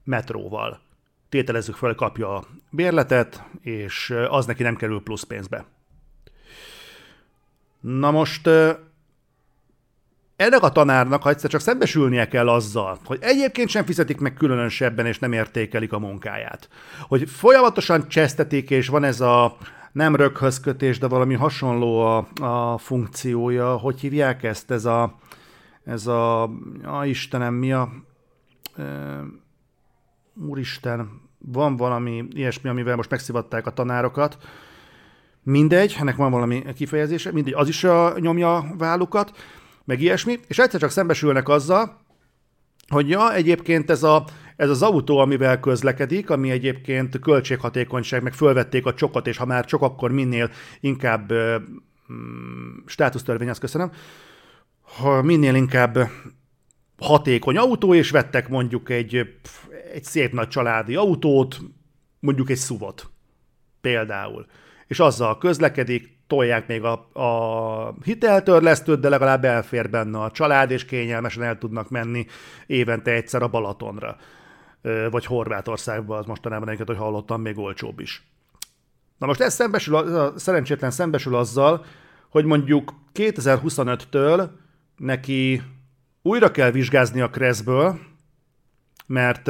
[0.04, 0.80] metróval.
[1.28, 5.64] Tételezzük fel, kapja a bérletet, és az neki nem kerül plusz pénzbe.
[7.80, 8.48] Na most
[10.36, 15.06] ennek a tanárnak ha egyszer csak szembesülnie kell azzal, hogy egyébként sem fizetik meg különösebben,
[15.06, 16.68] és nem értékelik a munkáját.
[17.08, 19.56] Hogy folyamatosan csesztetik, és van ez a
[19.92, 23.76] nem röghöz kötés, de valami hasonló a, a funkciója.
[23.76, 24.70] Hogy hívják ezt?
[24.70, 25.18] Ez a,
[25.84, 26.42] ez a,
[26.84, 27.88] a Istenem, mi a,
[28.76, 28.84] e,
[30.34, 34.38] úristen, van valami ilyesmi, amivel most megszivatták a tanárokat.
[35.42, 39.38] Mindegy, ennek van valami kifejezése, mindegy, az is a, nyomja a vállukat,
[39.84, 42.00] meg ilyesmi, és egyszer csak szembesülnek azzal,
[42.88, 44.24] hogy ja, egyébként ez, a,
[44.56, 49.64] ez az autó, amivel közlekedik, ami egyébként költséghatékonyság, meg fölvették a csokot, és ha már
[49.64, 50.50] csak akkor minél
[50.80, 51.32] inkább
[52.12, 53.90] mm, státusztörvény, azt köszönöm,
[54.82, 56.10] ha minél inkább
[56.98, 59.16] hatékony autó, és vettek mondjuk egy,
[59.92, 61.60] egy szép nagy családi autót,
[62.20, 63.10] mondjuk egy szuvot
[63.80, 64.46] például,
[64.90, 70.84] és azzal közlekedik, tolják még a, a hiteltörlesztőt, de legalább elfér benne a család, és
[70.84, 72.26] kényelmesen el tudnak menni
[72.66, 74.16] évente egyszer a Balatonra.
[75.10, 78.22] Vagy Horvátországba, az mostanában egyiket, hogy hallottam, még olcsóbb is.
[79.18, 81.84] Na most ez szembesül, a szerencsétlen szembesül azzal,
[82.28, 84.48] hogy mondjuk 2025-től
[84.96, 85.62] neki
[86.22, 87.98] újra kell vizsgázni a kreszből,
[89.06, 89.48] mert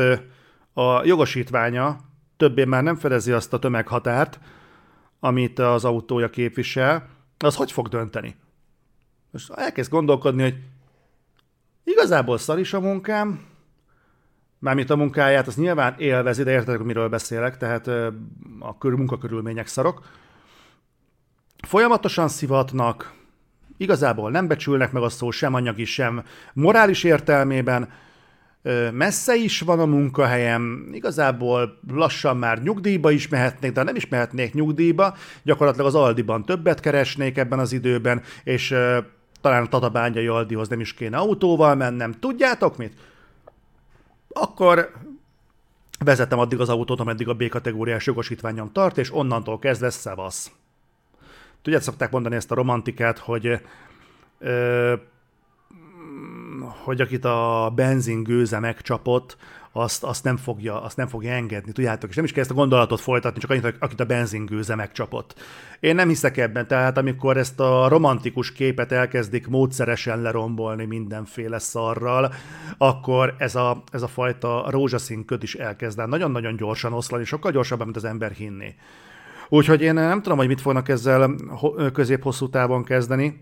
[0.73, 2.01] a jogosítványa
[2.37, 4.41] többé már nem fedezi azt a tömeghatárt,
[5.21, 8.37] amit az autója képvisel, az hogy fog dönteni?
[9.31, 10.59] Most elkezd gondolkodni, hogy
[11.85, 13.47] igazából szar is a munkám,
[14.59, 17.87] mármint a munkáját, az nyilván élvezi, de érted, miről beszélek, tehát
[18.59, 20.07] a munkakörülmények szarok.
[21.67, 23.13] Folyamatosan szivatnak,
[23.77, 27.93] igazából nem becsülnek meg a szó sem anyagi, sem morális értelmében,
[28.93, 34.55] messze is van a munkahelyem, igazából lassan már nyugdíjba is mehetnék, de nem is mehetnék
[34.55, 38.75] nyugdíjba, gyakorlatilag az Aldiban többet keresnék ebben az időben, és
[39.41, 42.13] talán a Tatabányai Aldihoz nem is kéne autóval mennem.
[42.13, 42.95] Tudjátok mit?
[44.29, 44.93] Akkor
[46.05, 50.51] vezetem addig az autót, ameddig a B-kategóriás jogosítványom tart, és onnantól kezdve szevasz.
[51.63, 53.61] Tudjátok, szokták mondani ezt a romantikát, hogy
[54.39, 54.95] ö,
[56.85, 59.37] hogy akit a benzin gőze megcsapott,
[59.73, 62.55] azt, azt, nem fogja, azt nem fogja engedni, tudjátok, és nem is kell ezt a
[62.55, 65.41] gondolatot folytatni, csak annyit, akit a benzingőze megcsapott.
[65.81, 72.33] Én nem hiszek ebben, tehát amikor ezt a romantikus képet elkezdik módszeresen lerombolni mindenféle szarral,
[72.79, 77.85] akkor ez a, ez a fajta rózsaszín köd is elkezd nagyon-nagyon gyorsan oszlani, sokkal gyorsabban,
[77.85, 78.75] mint az ember hinni.
[79.49, 81.35] Úgyhogy én nem tudom, hogy mit fognak ezzel
[81.93, 83.41] közép-hosszú távon kezdeni,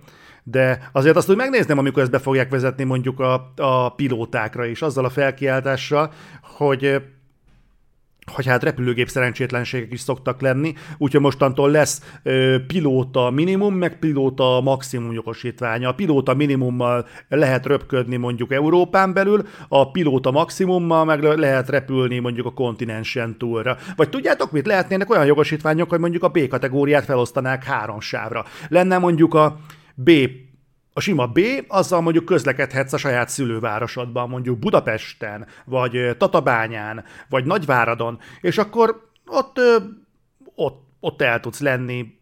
[0.50, 4.82] de azért azt úgy megnézném, amikor ezt be fogják vezetni mondjuk a, a pilótákra is,
[4.82, 7.02] azzal a felkiáltással, hogy
[8.32, 14.60] hogy hát repülőgép szerencsétlenségek is szoktak lenni, úgyhogy mostantól lesz ö, pilóta minimum, meg pilóta
[14.60, 15.88] maximum jogosítványa.
[15.88, 22.46] A pilóta minimummal lehet röpködni mondjuk Európán belül, a pilóta maximummal meg lehet repülni mondjuk
[22.46, 23.76] a kontinensen túlra.
[23.96, 24.66] Vagy tudjátok mit?
[24.66, 28.44] Lehetnének olyan jogosítványok, hogy mondjuk a B kategóriát felosztanák három sávra.
[28.68, 29.58] Lenne mondjuk a
[30.00, 30.10] B
[30.92, 38.18] a sima B, azzal mondjuk közlekedhetsz a saját szülővárosodban, mondjuk Budapesten, vagy Tatabányán, vagy Nagyváradon,
[38.40, 39.60] és akkor ott,
[40.54, 42.18] ott, ott el tudsz lenni,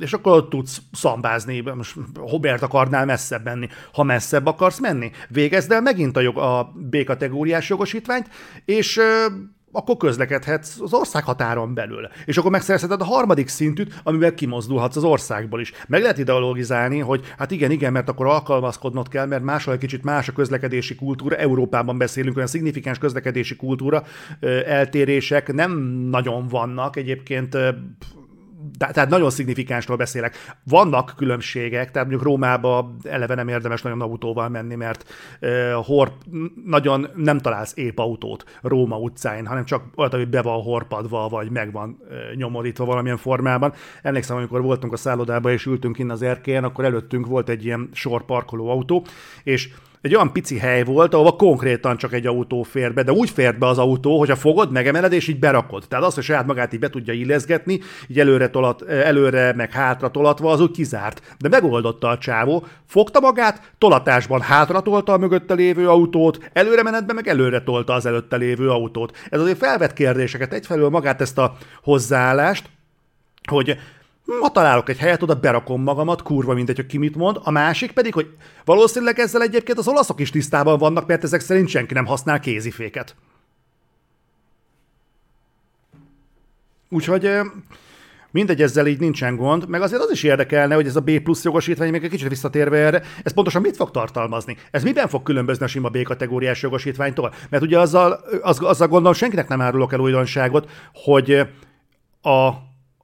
[0.00, 3.68] és akkor ott tudsz szambázni, most Hobert akarnál messzebb menni.
[3.92, 8.28] Ha messzebb akarsz menni, végezd el megint a, jog, a B kategóriás jogosítványt,
[8.64, 9.00] és
[9.76, 12.08] akkor közlekedhetsz az ország határon belül.
[12.24, 15.72] És akkor megszerezheted a harmadik szintűt, amivel kimozdulhatsz az országból is.
[15.88, 20.02] Meg lehet ideologizálni, hogy hát igen, igen, mert akkor alkalmazkodnod kell, mert máshol egy kicsit
[20.02, 21.36] más a közlekedési kultúra.
[21.36, 24.02] Európában beszélünk, olyan szignifikáns közlekedési kultúra
[24.66, 25.72] eltérések nem
[26.10, 26.96] nagyon vannak.
[26.96, 27.56] Egyébként
[28.78, 30.54] tehát nagyon szignifikánsról beszélek.
[30.64, 36.12] Vannak különbségek, tehát mondjuk Rómába eleve nem érdemes nagyon autóval menni, mert uh, hor,
[36.64, 41.50] nagyon nem találsz épp autót Róma utcáin, hanem csak olyat, hogy be van horpadva, vagy
[41.50, 43.72] meg van uh, nyomorítva valamilyen formában.
[44.02, 47.88] Emlékszem, amikor voltunk a szállodában és ültünk innen az erkélyen, akkor előttünk volt egy ilyen
[47.92, 49.04] sor parkoló autó,
[49.42, 53.30] és egy olyan pici hely volt, ahol konkrétan csak egy autó fér be, de úgy
[53.30, 55.84] fért be az autó, hogy a fogod, megemeled, és így berakod.
[55.88, 60.10] Tehát azt, hogy saját magát így be tudja illeszgetni, így előre, tolat, előre meg hátra
[60.10, 61.36] tolatva, az úgy kizárt.
[61.38, 67.12] De megoldotta a csávó, fogta magát, tolatásban hátra tolta a mögötte lévő autót, előre menetbe
[67.12, 69.16] meg előre tolta az előtte lévő autót.
[69.30, 72.68] Ez azért felvet kérdéseket, egyfelől magát ezt a hozzáállást,
[73.46, 73.76] hogy
[74.26, 77.38] ma találok egy helyet, oda berakom magamat, kurva mindegy, hogy ki mit mond.
[77.42, 81.68] A másik pedig, hogy valószínűleg ezzel egyébként az olaszok is tisztában vannak, mert ezek szerint
[81.68, 83.14] senki nem használ kéziféket.
[86.88, 87.30] Úgyhogy
[88.30, 91.44] mindegy, ezzel így nincsen gond, meg azért az is érdekelne, hogy ez a B plusz
[91.44, 94.56] jogosítvány, még egy kicsit visszatérve erre, ez pontosan mit fog tartalmazni?
[94.70, 97.34] Ez miben fog különbözni a sima B kategóriás jogosítványtól?
[97.50, 101.46] Mert ugye azzal, az, azzal gondolom senkinek nem árulok el újdonságot, hogy
[102.22, 102.52] a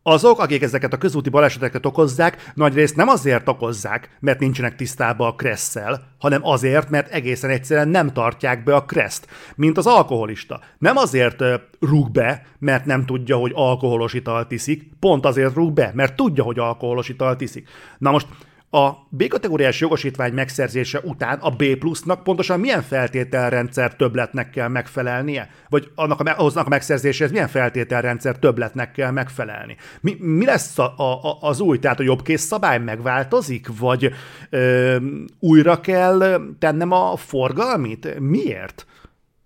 [0.02, 5.34] azok, akik ezeket a közúti baleseteket okozzák, nagyrészt nem azért okozzák, mert nincsenek tisztában a
[5.34, 10.60] kresszel, hanem azért, mert egészen egyszerűen nem tartják be a kreszt, mint az alkoholista.
[10.78, 11.42] Nem azért
[11.80, 16.44] rúg be, mert nem tudja, hogy alkoholos italt iszik, pont azért rúg be, mert tudja,
[16.44, 17.68] hogy alkoholos italt iszik.
[17.98, 18.26] Na most
[18.74, 25.50] a B kategóriás jogosítvány megszerzése után a B plusznak pontosan milyen feltételrendszer többletnek kell megfelelnie?
[25.68, 29.76] Vagy annak a, ahhoznak a megszerzéséhez milyen feltételrendszer többletnek kell megfelelni?
[30.00, 31.78] Mi, mi lesz a, a, az új?
[31.78, 33.78] Tehát a jobbkész szabály megváltozik?
[33.78, 34.12] Vagy
[34.50, 34.96] ö,
[35.38, 38.18] újra kell tennem a forgalmit?
[38.20, 38.86] Miért?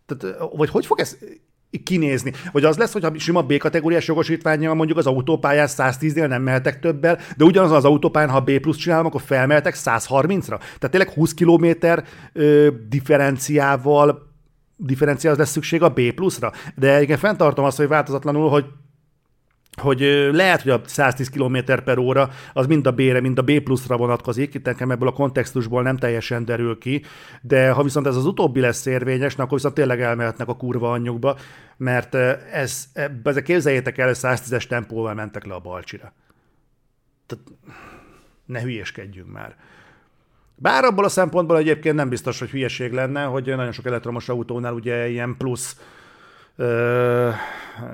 [0.07, 1.19] Tehát, vagy hogy fog ez
[1.83, 2.33] kinézni.
[2.53, 6.81] Vagy az lesz, hogy ha sima B kategóriás jogosítványjal mondjuk az autópályán 110-nél nem mehetek
[6.81, 10.59] többel, de ugyanaz az autópályán, ha B plusz csinálom, akkor felmehetek 130-ra.
[10.59, 12.05] Tehát tényleg 20 kilométer
[12.89, 14.35] differenciával
[14.77, 16.53] differenciál lesz szükség a B pluszra.
[16.75, 18.65] De igen, fenntartom azt, hogy változatlanul, hogy
[19.77, 20.01] hogy
[20.33, 23.97] lehet, hogy a 110 km per óra az mind a B-re, mind a B pluszra
[23.97, 27.03] vonatkozik, itt nekem ebből a kontextusból nem teljesen derül ki,
[27.41, 31.39] de ha viszont ez az utóbbi lesz érvényes, akkor viszont tényleg elmehetnek a kurva anyjukba,
[31.77, 32.15] mert
[32.53, 32.85] ez,
[33.23, 36.13] ezek képzeljétek el, 110-es tempóval mentek le a Balcsira.
[37.27, 37.45] Tehát
[38.47, 39.57] ne hülyéskedjünk már.
[40.55, 44.73] Bár abból a szempontból egyébként nem biztos, hogy hülyeség lenne, hogy nagyon sok elektromos autónál
[44.73, 45.77] ugye ilyen plusz
[46.57, 47.31] ö,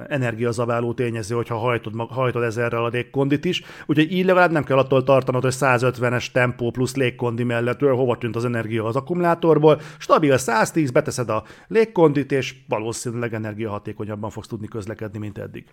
[0.08, 3.62] energiazabáló tényező, hogyha hajtod, hajtod ezerrel a légkondit is.
[3.86, 8.36] Úgyhogy így legalább nem kell attól tartanod, hogy 150-es tempó plusz légkondi mellett hova tűnt
[8.36, 9.80] az energia az akkumulátorból.
[9.98, 15.64] Stabil 110, beteszed a légkondit, és valószínűleg energiahatékonyabban fogsz tudni közlekedni, mint eddig.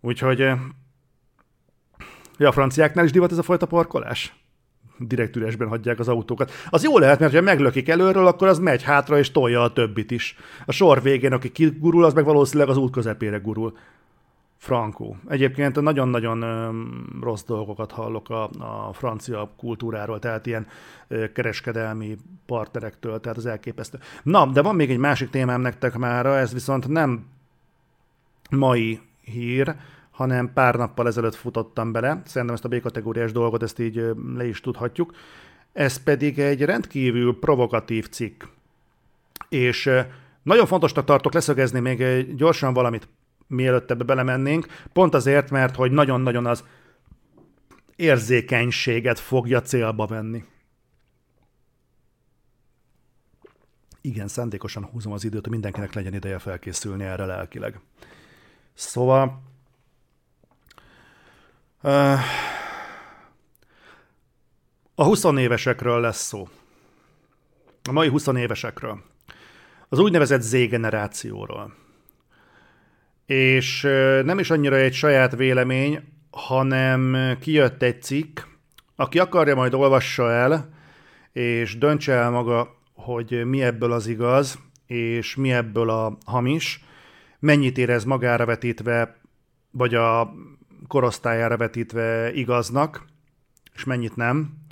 [0.00, 0.38] Úgyhogy
[2.38, 4.43] ja, a franciáknál is divat ez a fajta parkolás?
[4.98, 6.52] Direkt üresben hagyják az autókat.
[6.68, 10.10] Az jó lehet, mert ha meglökik előről, akkor az megy hátra és tolja a többit
[10.10, 10.36] is.
[10.66, 13.76] A sor végén, aki kigurul, az meg valószínűleg az út közepére gurul.
[14.56, 15.16] Frankó.
[15.28, 16.44] Egyébként nagyon-nagyon
[17.20, 18.42] rossz dolgokat hallok a,
[18.88, 20.66] a francia kultúráról, tehát ilyen
[21.08, 23.98] ö, kereskedelmi partnerektől, tehát az elképesztő.
[24.22, 27.26] Na, de van még egy másik témám nektek mára, ez viszont nem
[28.50, 29.74] mai hír,
[30.14, 32.22] hanem pár nappal ezelőtt futottam bele.
[32.24, 35.14] Szerintem ezt a B-kategóriás dolgot ezt így le is tudhatjuk.
[35.72, 38.42] Ez pedig egy rendkívül provokatív cikk.
[39.48, 39.90] És
[40.42, 43.08] nagyon fontosnak tartok leszögezni még gyorsan valamit,
[43.46, 46.64] mielőtt ebbe belemennénk, pont azért, mert hogy nagyon-nagyon az
[47.96, 50.44] érzékenységet fogja célba venni.
[54.00, 57.80] Igen, szándékosan húzom az időt, hogy mindenkinek legyen ideje felkészülni erre lelkileg.
[58.74, 59.42] Szóval
[64.94, 66.48] a 20 évesekről lesz szó.
[67.88, 69.02] A mai 20 évesekről.
[69.88, 71.74] Az úgynevezett Z-generációról.
[73.26, 73.82] És
[74.24, 78.40] nem is annyira egy saját vélemény, hanem kijött egy cikk,
[78.96, 80.68] aki akarja, majd olvassa el,
[81.32, 86.84] és döntse el maga, hogy mi ebből az igaz, és mi ebből a hamis,
[87.38, 89.16] mennyit érez magára vetítve,
[89.70, 90.34] vagy a
[90.86, 93.04] korosztályára vetítve igaznak,
[93.74, 94.62] és mennyit nem.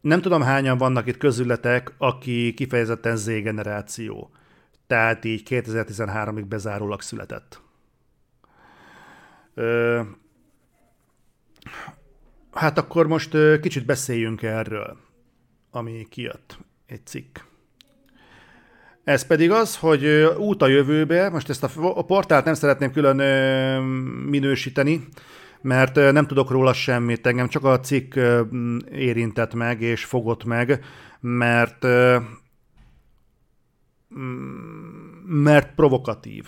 [0.00, 4.30] Nem tudom, hányan vannak itt közületek, aki kifejezetten Z-generáció.
[4.86, 7.60] Tehát így 2013-ig bezárólag született.
[9.54, 10.02] Ö,
[12.52, 14.96] hát akkor most kicsit beszéljünk erről,
[15.70, 16.58] ami kijött.
[16.86, 17.38] Egy cikk.
[19.06, 20.06] Ez pedig az, hogy
[20.38, 23.16] út a jövőbe, most ezt a portált nem szeretném külön
[24.26, 25.08] minősíteni,
[25.60, 28.14] mert nem tudok róla semmit, engem csak a cikk
[28.90, 30.84] érintett meg és fogott meg,
[31.20, 31.86] mert
[35.26, 36.44] mert provokatív.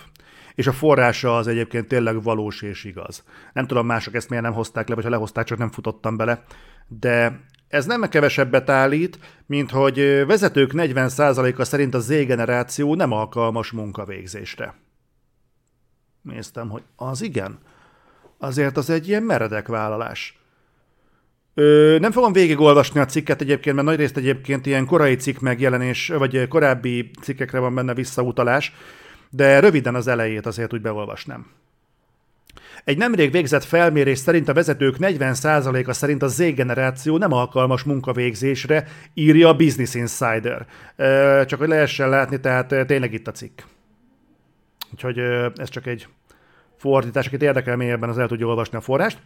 [0.55, 3.23] És a forrása az egyébként tényleg valós és igaz.
[3.53, 6.43] Nem tudom, mások ezt miért nem hozták le, vagy ha lehozták, csak nem futottam bele,
[6.87, 14.73] de ez nem kevesebbet állít, mint hogy vezetők 40%-a szerint a Z-generáció nem alkalmas munkavégzésre.
[16.21, 17.59] Néztem, hogy az igen.
[18.37, 20.39] Azért az egy ilyen meredek vállalás.
[21.53, 26.47] Ö, nem fogom végigolvasni a cikket egyébként, mert nagyrészt egyébként ilyen korai cikk megjelenés, vagy
[26.47, 28.73] korábbi cikkekre van benne visszautalás,
[29.29, 31.47] de röviden az elejét azért úgy beolvasnám.
[32.83, 39.47] Egy nemrég végzett felmérés szerint a vezetők 40%-a szerint a Z-generáció nem alkalmas munkavégzésre, írja
[39.47, 40.65] a Business Insider.
[41.45, 43.59] Csak hogy lehessen látni, tehát tényleg itt a cikk.
[44.91, 45.19] Úgyhogy
[45.55, 46.07] ez csak egy
[46.77, 49.17] fordítás, akit érdekel mélyebben, az el tudja olvasni a forrást.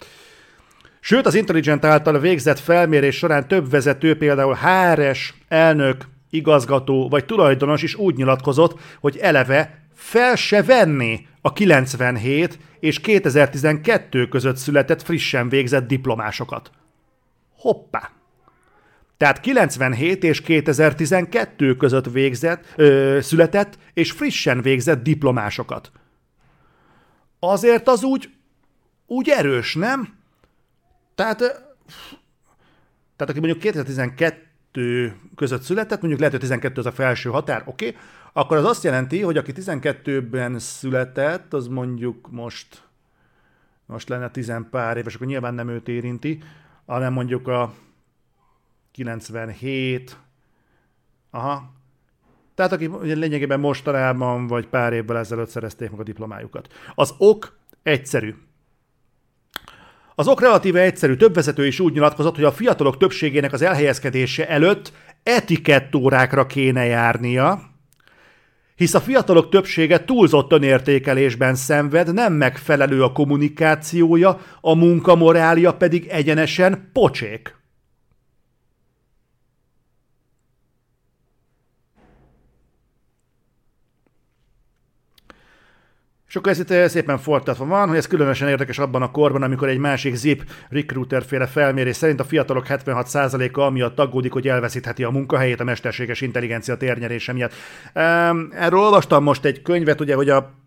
[0.99, 7.83] Sőt, az Intelligent által végzett felmérés során több vezető, például Háres, elnök, igazgató vagy tulajdonos
[7.83, 15.49] is úgy nyilatkozott, hogy eleve fel se venni a 97 és 2012 között született frissen
[15.49, 16.71] végzett diplomásokat.
[17.57, 18.11] Hoppá!
[19.17, 25.91] Tehát 97 és 2012 között végzett, ö, született és frissen végzett diplomásokat.
[27.39, 28.29] Azért az úgy,
[29.07, 30.17] úgy erős, nem?
[31.15, 31.37] Tehát,
[33.15, 37.87] tehát aki mondjuk 2012 között született, mondjuk lehet, hogy 12 az a felső határ, oké,
[37.87, 38.01] okay,
[38.33, 42.83] akkor az azt jelenti, hogy aki 12-ben született, az mondjuk most,
[43.85, 46.43] most lenne 10 pár éves, akkor nyilván nem őt érinti,
[46.85, 47.73] hanem mondjuk a
[48.91, 50.17] 97,
[51.31, 51.71] aha,
[52.55, 56.73] tehát aki lényegében mostanában vagy pár évvel ezelőtt szerezték meg a diplomájukat.
[56.95, 58.35] Az ok egyszerű.
[60.15, 64.47] Az ok relatíve egyszerű, több vezető is úgy nyilatkozott, hogy a fiatalok többségének az elhelyezkedése
[64.47, 67.72] előtt etikettórákra kéne járnia,
[68.75, 76.89] hisz a fiatalok többsége túlzott önértékelésben szenved, nem megfelelő a kommunikációja, a munkamorálja pedig egyenesen
[76.93, 77.62] pocsék.
[86.33, 89.43] És akkor ez itt eh, szépen fordítva van, hogy ez különösen érdekes abban a korban,
[89.43, 95.03] amikor egy másik zip recruiter féle felmérés szerint a fiatalok 76%-a amiatt aggódik, hogy elveszítheti
[95.03, 97.53] a munkahelyét a mesterséges intelligencia térnyerése miatt.
[98.51, 100.61] Erről olvastam most egy könyvet, ugye, hogy a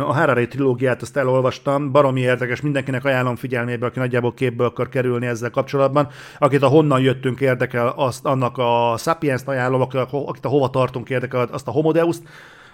[0.00, 5.26] a Harari trilógiát azt elolvastam, baromi érdekes, mindenkinek ajánlom figyelmébe, aki nagyjából képbe akar kerülni
[5.26, 6.08] ezzel kapcsolatban.
[6.38, 11.48] Akit a honnan jöttünk érdekel, azt, annak a Sapiens-t ajánlom, akit a hova tartunk érdekel,
[11.52, 12.22] azt a Homodeus-t,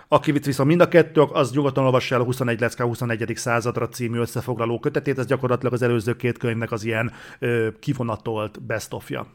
[0.08, 3.32] aki viszont mind a kettő, az nyugodtan olvassa el a 21 lecke 21.
[3.34, 8.92] századra című összefoglaló kötetét, ez gyakorlatilag az előző két könyvnek az ilyen ö, kivonatolt best
[8.92, 9.26] of-ja.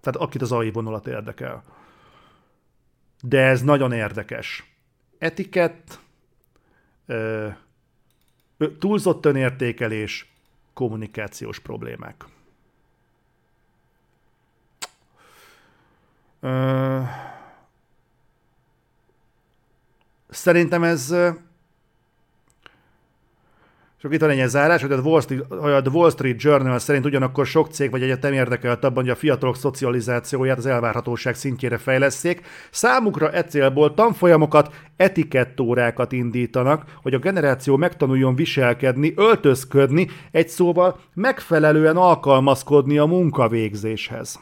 [0.00, 1.62] Tehát akit az AI vonulat érdekel.
[3.22, 4.74] De ez nagyon érdekes.
[5.18, 5.98] Etikett,
[7.06, 7.48] ö,
[8.78, 10.32] túlzott önértékelés,
[10.72, 12.24] kommunikációs problémák.
[20.28, 21.14] Szerintem ez
[24.02, 27.46] csak itt van egy zárás, hogy a Wall, Street, a Wall Street Journal szerint ugyanakkor
[27.46, 32.46] sok cég vagy egyetem érdekelt abban, hogy a fiatalok szocializációját az elvárhatóság szintjére fejleszték.
[32.70, 41.96] Számukra e célból tanfolyamokat, etikettórákat indítanak, hogy a generáció megtanuljon viselkedni, öltözködni, egy szóval megfelelően
[41.96, 44.40] alkalmazkodni a munkavégzéshez.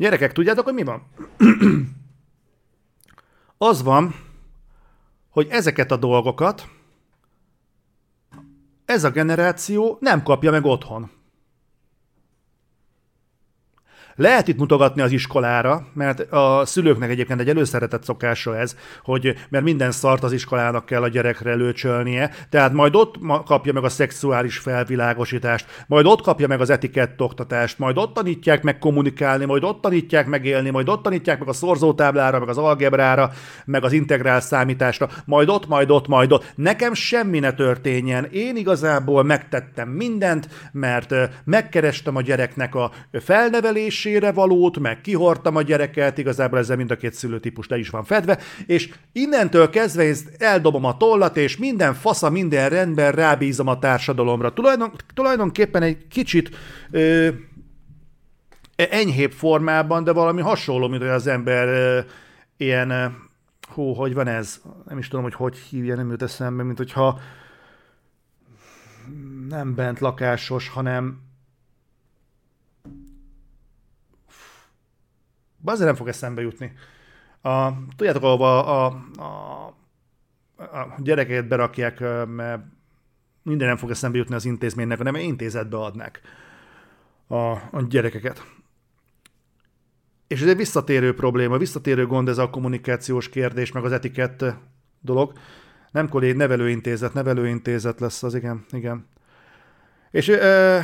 [0.00, 1.02] Gyerekek, tudjátok, hogy mi van?
[3.70, 4.14] Az van,
[5.30, 6.68] hogy ezeket a dolgokat
[8.84, 11.10] ez a generáció nem kapja meg otthon.
[14.20, 19.64] Lehet itt mutogatni az iskolára, mert a szülőknek egyébként egy előszeretett szokása ez, hogy mert
[19.64, 23.14] minden szart az iskolának kell a gyerekre lőcsölnie, tehát majd ott
[23.44, 28.62] kapja meg a szexuális felvilágosítást, majd ott kapja meg az etikett oktatást, majd ott tanítják
[28.62, 32.58] meg kommunikálni, majd ott tanítják meg élni, majd ott tanítják meg a szorzótáblára, meg az
[32.58, 33.30] algebrára,
[33.64, 36.52] meg az integrál számításra, majd ott, majd ott, majd ott.
[36.54, 38.24] Nekem semmi ne történjen.
[38.24, 41.14] Én igazából megtettem mindent, mert
[41.44, 46.96] megkerestem a gyereknek a felnevelését, nevelésére valót, meg kihortam a gyereket, igazából ezzel mind a
[46.96, 51.94] két szülőtípus le is van fedve, és innentől kezdve én eldobom a tollat, és minden
[51.94, 54.52] fasza, minden rendben rábízom a társadalomra.
[54.52, 56.50] Tulajdon, tulajdonképpen egy kicsit
[56.90, 57.28] ö,
[58.76, 62.00] enyhébb formában, de valami hasonló, mint hogy az ember ö,
[62.56, 63.16] ilyen,
[63.74, 64.60] hú, hogy van ez?
[64.88, 67.20] Nem is tudom, hogy hogy hívja, nem jut eszembe, mint hogyha
[69.48, 71.29] nem bent lakásos, hanem
[75.64, 76.72] Azért nem fog eszembe jutni.
[77.42, 78.86] A, tudjátok, ahova a,
[79.16, 79.66] a,
[80.56, 82.62] a gyerekeket berakják, mert
[83.42, 86.20] minden nem fog eszembe jutni az intézménynek, hanem intézetbe adnak
[87.26, 88.44] a, a gyerekeket.
[90.26, 94.44] És ez egy visszatérő probléma, visszatérő gond ez a kommunikációs kérdés, meg az etikett
[95.00, 95.32] dolog.
[95.90, 99.06] Nem kollég, nevelőintézet, nevelőintézet lesz az, igen, igen.
[100.10, 100.78] És uh,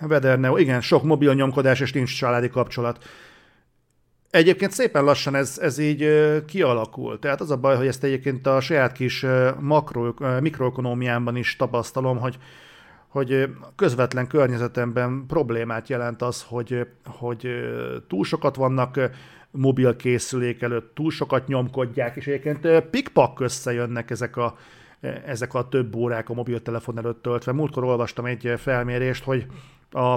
[0.00, 3.04] Vederneo, igen, sok mobil nyomkodás, és nincs családi kapcsolat.
[4.30, 6.08] Egyébként szépen lassan ez, ez így
[6.46, 7.18] kialakul.
[7.18, 9.26] Tehát az a baj, hogy ezt egyébként a saját kis
[9.60, 12.38] makro, mikroekonómiámban is tapasztalom, hogy
[13.10, 17.48] hogy közvetlen környezetemben problémát jelent az, hogy, hogy
[18.08, 19.00] túl sokat vannak
[19.50, 24.56] mobil készülék előtt, túl sokat nyomkodják, és egyébként pikpak összejönnek ezek a,
[25.26, 27.52] ezek a több órák a mobiltelefon előtt töltve.
[27.52, 29.46] Múltkor olvastam egy felmérést, hogy
[29.90, 30.16] a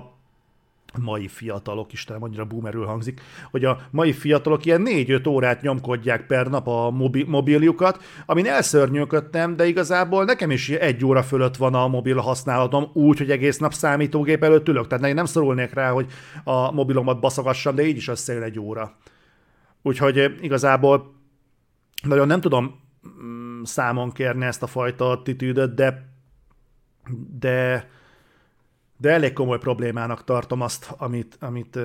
[1.02, 3.22] mai fiatalok, Istenem, annyira boomerül hangzik,
[3.52, 9.56] hogy a mai fiatalok ilyen 4-5 órát nyomkodják per nap a mobi- mobiljukat, amin elszörnyűködtem,
[9.56, 13.74] de igazából nekem is egy óra fölött van a mobil használatom, úgy, hogy egész nap
[13.74, 16.12] számítógép előtt ülök, tehát nem szorulnék rá, hogy
[16.44, 18.98] a mobilomat baszogassam, de így is összejön egy óra.
[19.82, 21.14] Úgyhogy igazából
[22.04, 22.80] nagyon nem tudom
[23.24, 26.12] mm, számon kérni ezt a fajta attitűdöt, de
[27.40, 27.88] de
[29.04, 31.80] de elég komoly problémának tartom azt, amit, amit,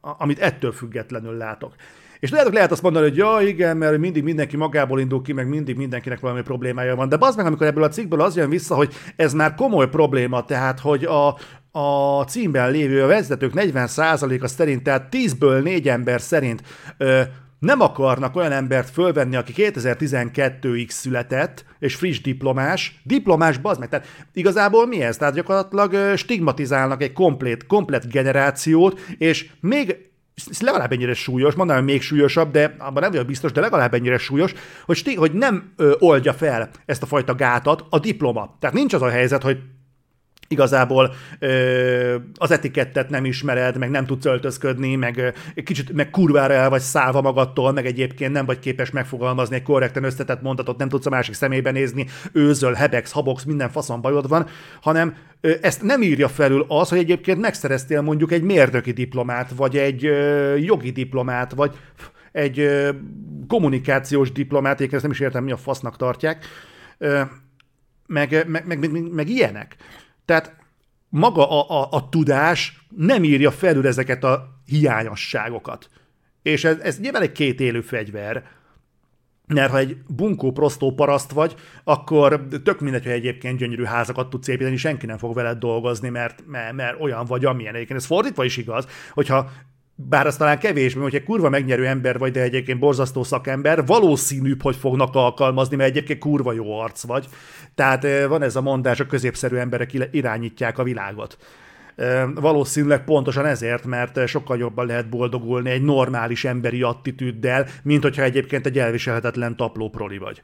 [0.00, 1.74] amit ettől függetlenül látok.
[2.20, 5.48] És lehet, lehet azt mondani, hogy ja, igen, mert mindig mindenki magából indul ki, meg
[5.48, 7.08] mindig mindenkinek valami problémája van.
[7.08, 10.44] De az meg, amikor ebből a cikkből az jön vissza, hogy ez már komoly probléma,
[10.44, 11.38] tehát, hogy a,
[11.78, 16.62] a címben lévő a vezetők 40%-a szerint, tehát 10-ből 4 ember szerint
[16.96, 17.22] ö,
[17.64, 24.06] nem akarnak olyan embert fölvenni, aki 2012-ig született, és friss diplomás, diplomás, bazd meg, tehát
[24.32, 25.16] igazából mi ez?
[25.16, 29.96] Tehát gyakorlatilag stigmatizálnak egy komplét, komplet generációt, és még
[30.60, 34.18] legalább ennyire súlyos, mondanám, hogy még súlyosabb, de abban nem vagyok biztos, de legalább ennyire
[34.18, 34.52] súlyos,
[34.84, 38.56] hogy, hogy nem ö, oldja fel ezt a fajta gátat a diploma.
[38.60, 39.58] Tehát nincs az a helyzet, hogy
[40.48, 45.34] igazából ö, az etikettet nem ismered, meg nem tudsz öltözködni, meg
[45.64, 50.04] kicsit meg kurvára el vagy szállva magadtól, meg egyébként nem vagy képes megfogalmazni egy korrekten
[50.04, 54.46] összetett mondatot, nem tudsz a másik szemébe nézni, őzöl, hebex, habox, minden faszon bajod van,
[54.80, 59.76] hanem ö, ezt nem írja felül az, hogy egyébként megszereztél mondjuk egy mérnöki diplomát, vagy
[59.76, 61.74] egy ö, jogi diplomát, vagy
[62.32, 62.90] egy ö,
[63.48, 66.44] kommunikációs diplomát, én ezt nem is értem, mi a fasznak tartják,
[66.98, 67.20] ö,
[68.06, 69.76] meg, meg, meg, meg, meg ilyenek.
[70.24, 70.56] Tehát
[71.08, 75.88] maga a, a, a tudás nem írja felül ezeket a hiányosságokat.
[76.42, 78.44] És ez, ez nyilván egy két élő fegyver,
[79.46, 81.54] mert ha egy bunkó prostó paraszt vagy,
[81.84, 86.42] akkor tök mindegy, hogy egyébként gyönyörű házakat tudsz építeni, senki nem fog veled dolgozni, mert,
[86.46, 87.74] mert, mert olyan vagy, amilyen.
[87.74, 89.50] Egyébként ez fordítva is igaz, hogyha
[89.94, 94.76] bár az talán kevésbé, hogyha kurva megnyerő ember vagy, de egyébként borzasztó szakember, valószínűbb, hogy
[94.76, 97.28] fognak alkalmazni, mert egyébként kurva jó arc vagy.
[97.74, 101.38] Tehát van ez a mondás, a középszerű emberek irányítják a világot.
[102.34, 108.66] Valószínűleg pontosan ezért, mert sokkal jobban lehet boldogulni egy normális emberi attitűddel, mint hogyha egyébként
[108.66, 110.42] egy elviselhetetlen tapló proli vagy.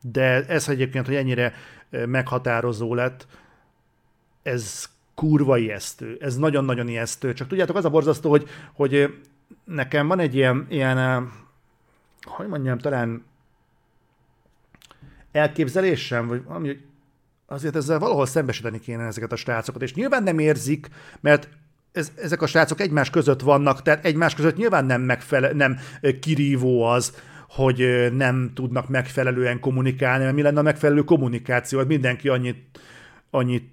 [0.00, 1.54] De ez egyébként, hogy ennyire
[2.06, 3.26] meghatározó lett,
[4.42, 6.16] ez kurva ijesztő.
[6.20, 7.32] Ez nagyon-nagyon ijesztő.
[7.32, 9.18] Csak tudjátok, az a borzasztó, hogy, hogy
[9.64, 11.30] nekem van egy ilyen, ilyen
[12.22, 13.24] hogy mondjam, talán
[15.32, 16.84] elképzelésem, vagy valami, hogy
[17.46, 20.88] azért ezzel valahol szembesíteni kéne ezeket a srácokat, és nyilván nem érzik,
[21.20, 21.48] mert
[21.92, 25.78] ez, ezek a srácok egymás között vannak, tehát egymás között nyilván nem, megfele, nem
[26.20, 27.16] kirívó az,
[27.48, 32.80] hogy nem tudnak megfelelően kommunikálni, mert mi lenne a megfelelő kommunikáció, hogy mindenki annyit,
[33.30, 33.70] annyit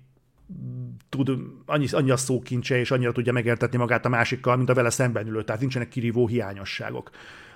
[1.09, 1.31] tud,
[1.65, 5.27] annyi, annyi a szókincse, és annyira tudja megértetni magát a másikkal, mint a vele szemben
[5.27, 7.09] ülő, tehát nincsenek kirívó hiányosságok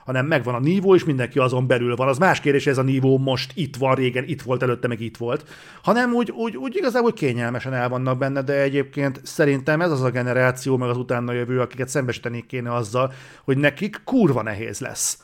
[0.06, 2.08] hanem megvan a nívó, és mindenki azon belül van.
[2.08, 5.18] Az más kérdés, ez a nívó most itt van, régen itt volt, előtte meg itt
[5.18, 5.50] volt,
[5.84, 10.10] hanem úgy, úgy, úgy igazából kényelmesen el vannak benne, de egyébként szerintem ez az a
[10.10, 13.14] generáció, meg az utána jövő, akiket szembesíteni kéne azzal,
[13.44, 15.24] hogy nekik kurva nehéz lesz.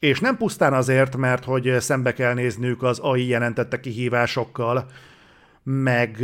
[0.00, 4.86] És nem pusztán azért, mert hogy szembe kell nézniük az AI jelentette kihívásokkal,
[5.64, 6.18] meg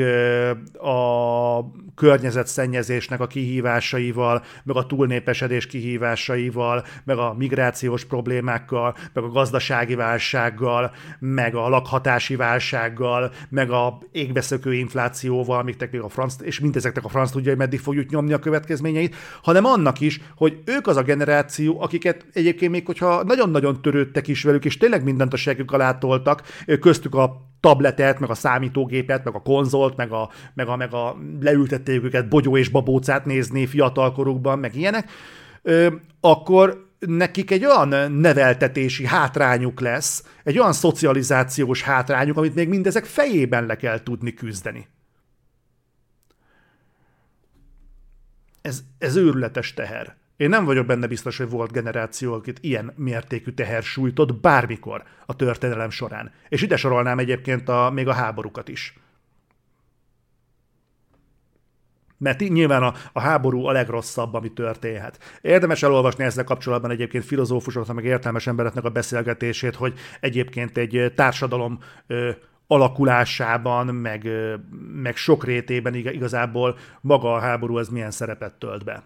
[0.78, 1.60] a
[1.94, 10.92] környezetszennyezésnek a kihívásaival, meg a túlnépesedés kihívásaival, meg a migrációs problémákkal, meg a gazdasági válsággal,
[11.18, 17.08] meg a lakhatási válsággal, meg a égbeszökő inflációval, amiknek még a franc, és mindezeknek a
[17.08, 21.02] franc tudja, hogy meddig fogjuk nyomni a következményeit, hanem annak is, hogy ők az a
[21.02, 25.98] generáció, akiket egyébként még, hogyha nagyon-nagyon törődtek is velük, és tényleg mindent a segük alá
[25.98, 26.42] toltak,
[26.80, 31.16] köztük a tabletet, meg a számítógépet, meg a konzolt, meg a, meg a, meg a
[31.40, 35.10] leültették őket bogyó és babócát nézni fiatalkorukban, meg ilyenek,
[35.62, 43.04] ö, akkor nekik egy olyan neveltetési hátrányuk lesz, egy olyan szocializációs hátrányuk, amit még mindezek
[43.04, 44.88] fejében le kell tudni küzdeni.
[48.62, 50.16] Ez, ez őrületes teher.
[50.40, 55.36] Én nem vagyok benne biztos, hogy volt generáció, akit ilyen mértékű teher sújtott bármikor a
[55.36, 56.32] történelem során.
[56.48, 58.94] És ide sorolnám egyébként a, még a háborúkat is.
[62.18, 65.38] Mert nyilván a, a háború a legrosszabb, ami történhet.
[65.40, 71.78] Érdemes elolvasni ezzel kapcsolatban egyébként filozófusoknak, meg értelmes embereknek a beszélgetését, hogy egyébként egy társadalom
[72.06, 72.30] ö,
[72.66, 74.54] alakulásában, meg, ö,
[74.92, 79.02] meg sok rétében igazából maga a háború az milyen szerepet tölt be.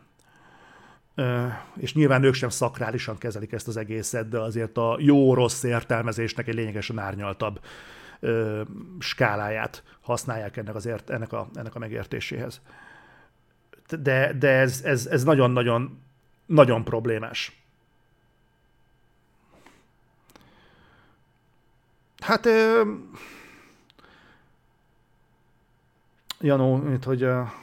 [1.15, 1.47] Ö,
[1.77, 6.55] és nyilván ők sem szakrálisan kezelik ezt az egészet, de azért a jó-rossz értelmezésnek egy
[6.55, 7.61] lényegesen árnyaltabb
[8.21, 8.63] ö,
[8.99, 12.61] skáláját használják ennek, az ért, ennek, a, ennek a megértéséhez
[13.89, 16.03] de, de ez, ez, ez nagyon-nagyon
[16.47, 17.63] nagyon problémás.
[22.19, 22.49] Hát
[26.41, 27.55] Janó, mint hogy a,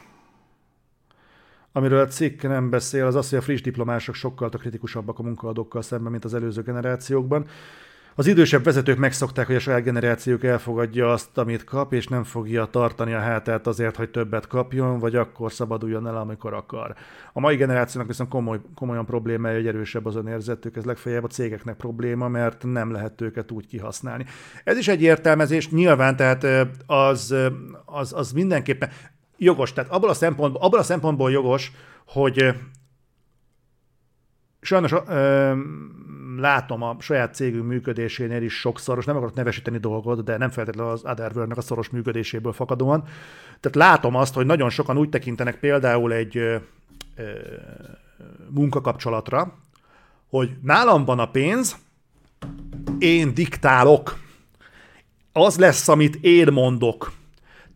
[1.71, 5.81] amiről a cikk nem beszél, az az, hogy a friss diplomások sokkal kritikusabbak a munkaadókkal
[5.81, 7.45] szemben, mint az előző generációkban.
[8.15, 12.65] Az idősebb vezetők megszokták, hogy a saját generációk elfogadja azt, amit kap, és nem fogja
[12.65, 16.95] tartani a hátát azért, hogy többet kapjon, vagy akkor szabaduljon el, amikor akar.
[17.33, 21.75] A mai generációnak viszont komoly, komolyan problémája, hogy erősebb az önérzetük, ez legfeljebb a cégeknek
[21.75, 24.25] probléma, mert nem lehet őket úgy kihasználni.
[24.63, 27.35] Ez is egy értelmezés, nyilván, tehát az,
[27.85, 28.89] az, az mindenképpen
[29.43, 31.71] jogos, tehát abból a szempontból, abból a szempontból jogos,
[32.07, 32.55] hogy
[34.61, 35.53] sajnos ö,
[36.37, 41.05] látom a saját cégünk működésénél is sokszor, nem akarok nevesíteni dolgot, de nem feltétlenül az
[41.05, 43.03] otherworld a szoros működéséből fakadóan.
[43.59, 46.55] Tehát látom azt, hogy nagyon sokan úgy tekintenek például egy ö,
[47.15, 47.23] ö,
[48.49, 49.53] munkakapcsolatra,
[50.29, 51.75] hogy nálam van a pénz,
[52.99, 54.17] én diktálok.
[55.33, 57.11] Az lesz, amit én mondok.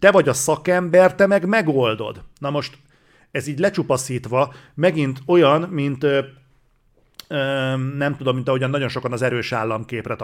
[0.05, 2.23] Te vagy a szakember, te meg megoldod.
[2.39, 2.77] Na most
[3.31, 6.05] ez így lecsupaszítva megint olyan, mint
[7.97, 10.15] nem tudom, mint ahogyan nagyon sokan az erős államképre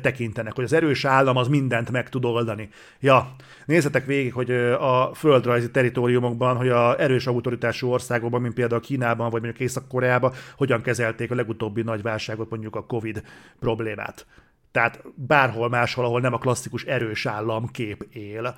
[0.00, 2.68] tekintenek, hogy az erős állam az mindent meg tud oldani.
[3.00, 3.34] Ja,
[3.66, 9.42] nézzetek végig, hogy a földrajzi teritoriumokban, hogy a erős autoritású országokban, mint például Kínában, vagy
[9.42, 13.22] mondjuk Észak-Koreában, hogyan kezelték a legutóbbi nagy válságot, mondjuk a Covid
[13.60, 14.26] problémát.
[14.72, 18.56] Tehát bárhol máshol, ahol nem a klasszikus erős államkép él,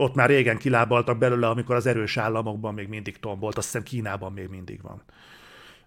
[0.00, 4.32] ott már régen kilábaltak belőle, amikor az erős államokban még mindig tombolt, azt hiszem Kínában
[4.32, 5.02] még mindig van.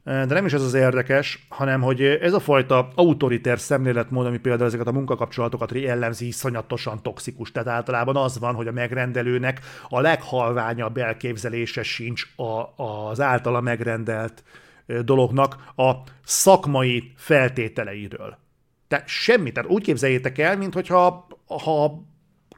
[0.04, 4.68] De nem is ez az érdekes, hanem hogy ez a fajta autoriter szemléletmód, ami például
[4.68, 7.52] ezeket a munkakapcsolatokat jellemzi, iszonyatosan toxikus.
[7.52, 9.60] Tehát általában az van, hogy a megrendelőnek
[9.90, 14.44] a leghalványabb elképzelése sincs a, az általa megrendelt
[15.04, 15.92] dolognak a
[16.24, 18.38] szakmai feltételeiről.
[18.88, 22.04] Tehát semmi, tehát úgy képzeljétek el, mintha ha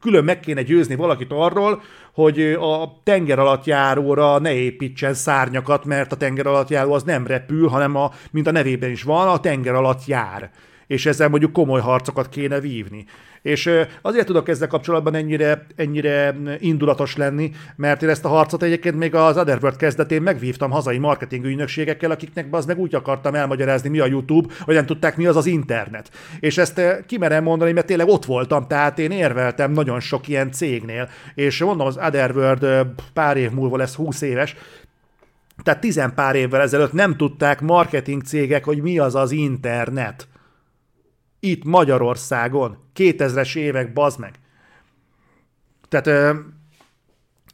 [0.04, 1.82] külön meg kéne győzni valakit arról,
[2.14, 7.28] hogy a tenger alatt járóra ne építsen szárnyakat, mert a tenger alatt járó az nem
[7.28, 10.52] repül, hanem a, mint a nevében is van, a tenger alatt jár.
[10.88, 13.06] És ezzel mondjuk komoly harcokat kéne vívni.
[13.44, 13.70] És
[14.02, 19.16] azért tudok ezzel kapcsolatban ennyire, ennyire indulatos lenni, mert én ezt a harcot egyébként még
[19.16, 24.06] az Otherworld kezdetén megvívtam hazai marketing ügynökségekkel, akiknek az meg úgy akartam elmagyarázni, mi a
[24.06, 26.10] YouTube, hogy nem tudták, mi az az internet.
[26.40, 31.10] És ezt kimerem mondani, mert tényleg ott voltam, tehát én érveltem nagyon sok ilyen cégnél,
[31.36, 34.56] és mondom, az Otherworld pár év múlva lesz 20 éves,
[35.64, 40.28] tehát tizen pár évvel ezelőtt nem tudták marketing cégek, hogy mi az az internet
[41.44, 44.40] itt Magyarországon, 2000-es évek, bazd meg.
[45.90, 46.36] Tehát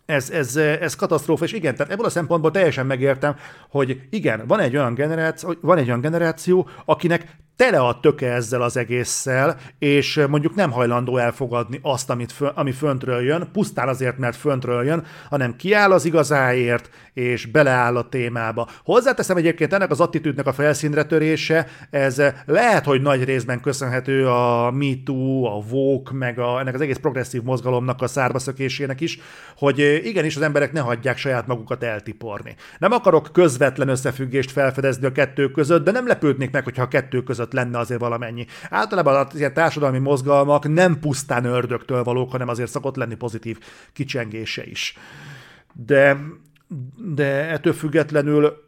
[0.05, 3.35] ez, ez, ez katasztrófa, és igen, tehát ebből a szempontból teljesen megértem,
[3.69, 8.61] hogy igen, van egy olyan generáció, van egy olyan generáció akinek tele a töke ezzel
[8.61, 14.17] az egésszel, és mondjuk nem hajlandó elfogadni azt, amit fö, ami föntről jön, pusztán azért,
[14.17, 18.67] mert föntről jön, hanem kiáll az igazáért, és beleáll a témába.
[18.83, 24.71] Hozzáteszem egyébként ennek az attitűdnek a felszínre törése, ez lehet, hogy nagy részben köszönhető a
[24.71, 29.19] MeToo, a Vogue, meg a, ennek az egész progresszív mozgalomnak a szárbaszökésének is,
[29.57, 32.55] hogy igenis az emberek ne hagyják saját magukat eltiporni.
[32.77, 37.23] Nem akarok közvetlen összefüggést felfedezni a kettő között, de nem lepődnék meg, hogyha a kettő
[37.23, 38.45] között között lenne azért valamennyi.
[38.69, 43.59] Általában az ilyen társadalmi mozgalmak nem pusztán ördögtől valók, hanem azért szokott lenni pozitív
[43.93, 44.97] kicsengése is.
[45.73, 46.17] De,
[46.97, 48.67] de ettől függetlenül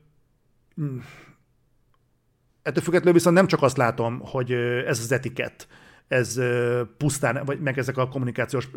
[2.63, 4.51] ettől függetlenül viszont nem csak azt látom, hogy
[4.87, 5.67] ez az etikett,
[6.07, 6.39] ez
[6.97, 8.69] pusztán, vagy meg ezek a kommunikációs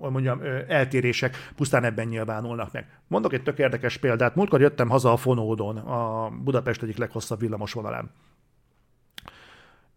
[0.00, 3.00] hogy mondjam, eltérések pusztán ebben nyilvánulnak meg.
[3.08, 4.34] Mondok egy tök érdekes példát.
[4.34, 8.10] Múltkor jöttem haza a Fonódon, a Budapest egyik leghosszabb villamos vonalán.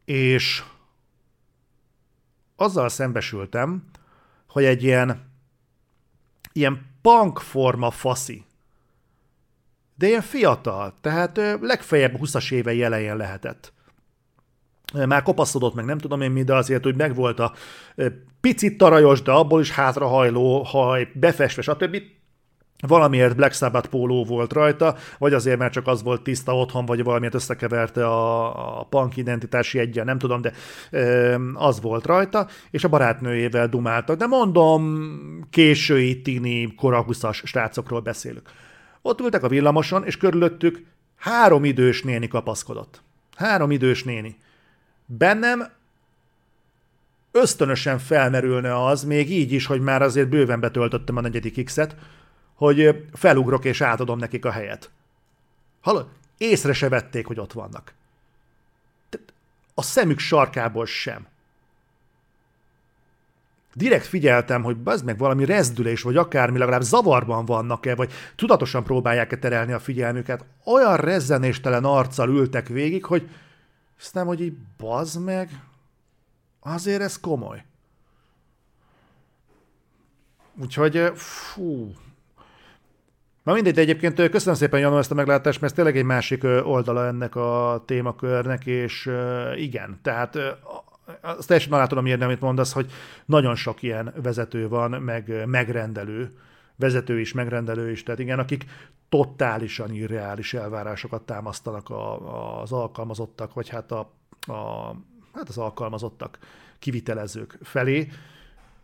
[0.06, 0.64] És
[2.56, 3.84] azzal szembesültem,
[4.48, 5.32] hogy egy ilyen,
[6.54, 8.46] ilyen punk forma faszi,
[9.96, 13.74] de ilyen fiatal, tehát legfeljebb 20-as évei elején lehetett
[14.94, 17.54] már kopaszodott meg, nem tudom én mi, de azért úgy megvolt a
[18.42, 22.02] picit tarajos, de abból is hátrahajló haj, befestve, stb.
[22.88, 27.04] Valamiért Black Sabbath póló volt rajta, vagy azért, mert csak az volt tiszta otthon, vagy
[27.04, 30.52] valamiért összekeverte a, a punk identitási egyen, nem tudom, de
[30.92, 34.18] ö, az volt rajta, és a barátnőjével dumáltak.
[34.18, 35.10] De mondom,
[35.50, 38.50] késői, tini, kora 20-as srácokról beszélünk.
[39.02, 40.84] Ott ültek a villamoson, és körülöttük
[41.18, 43.02] három idős néni kapaszkodott.
[43.36, 44.36] Három idős néni
[45.06, 45.68] bennem
[47.32, 51.96] ösztönösen felmerülne az, még így is, hogy már azért bőven betöltöttem a negyedik X-et,
[52.54, 54.92] hogy felugrok és átadom nekik a helyet.
[55.82, 56.08] Hallod?
[56.38, 57.94] Észre se vették, hogy ott vannak.
[59.74, 61.28] A szemük sarkából sem.
[63.74, 69.38] Direkt figyeltem, hogy az meg valami rezdülés, vagy akármi, legalább zavarban vannak-e, vagy tudatosan próbálják-e
[69.38, 70.46] terelni a figyelmüket.
[70.64, 73.30] Olyan rezzenéstelen arccal ültek végig, hogy
[74.00, 75.50] aztán, hogy így bazd meg,
[76.60, 77.64] azért ez komoly.
[80.62, 81.94] Úgyhogy, fú.
[83.44, 86.44] Na mindegy, de egyébként köszönöm szépen, Janó, ezt a meglátást, mert ez tényleg egy másik
[86.44, 89.10] oldala ennek a témakörnek, és
[89.56, 90.38] igen, tehát
[91.22, 92.92] azt teljesen alá tudom írni, amit mondasz, hogy
[93.26, 96.38] nagyon sok ilyen vezető van, meg megrendelő,
[96.76, 98.66] vezető is, megrendelő is, tehát igen, akik
[99.10, 104.00] totálisan irreális elvárásokat támasztanak a, az alkalmazottak, vagy hát, a,
[104.48, 104.88] a,
[105.34, 106.38] hát az alkalmazottak
[106.80, 108.08] kivitelezők felé,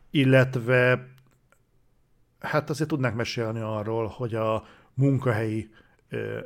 [0.09, 1.07] illetve
[2.39, 4.63] hát azért tudnánk mesélni arról, hogy a
[4.93, 5.69] munkahelyi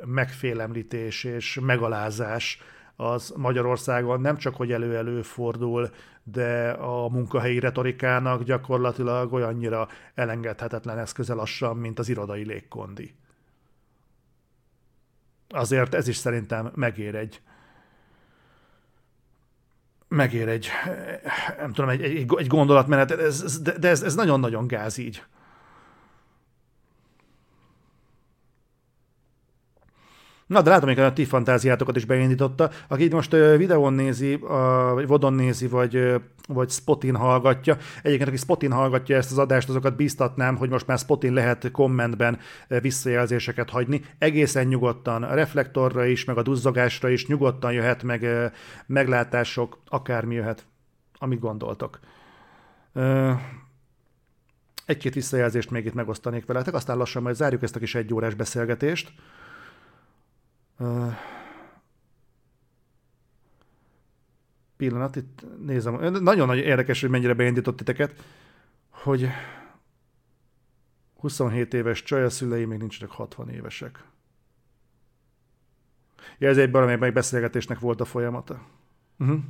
[0.04, 2.58] megfélemlítés és megalázás
[2.96, 5.90] az Magyarországon nem csak, hogy elő-elő fordul,
[6.22, 13.14] de a munkahelyi retorikának gyakorlatilag olyannyira elengedhetetlen eszköze lassan, mint az irodai légkondi.
[15.48, 17.40] Azért ez is szerintem megér egy
[20.08, 20.68] megér egy,
[21.58, 25.24] nem tudom, egy, egy, egy gondolatmenet, ez, de ez, ez nagyon-nagyon gáz így.
[30.46, 32.70] Na, de látom, hogy a ti fantáziátokat is beindította.
[32.88, 34.36] Aki most videón nézi,
[34.94, 36.14] vagy vodon nézi, vagy,
[36.48, 37.76] vagy Spotin hallgatja.
[38.02, 42.38] Egyébként, aki Spotin hallgatja ezt az adást, azokat bíztatnám, hogy most már Spotin lehet kommentben
[42.68, 44.02] visszajelzéseket hagyni.
[44.18, 48.26] Egészen nyugodtan a reflektorra is, meg a duzzogásra is nyugodtan jöhet, meg
[48.86, 50.66] meglátások, akármi jöhet,
[51.18, 52.00] amit gondoltok.
[54.86, 59.12] Egy-két visszajelzést még itt megosztanék veletek, aztán lassan majd zárjuk ezt a kis egyórás beszélgetést.
[64.76, 65.94] Pillanat, itt nézem.
[65.94, 68.24] Nagyon-nagyon érdekes, hogy mennyire beindított titeket,
[68.88, 69.28] hogy
[71.16, 74.04] 27 éves csaj, a szülei még nincsenek 60 évesek.
[76.38, 78.66] Ja, ez egy valamelyik beszélgetésnek volt a folyamata.
[79.18, 79.40] Uh-huh.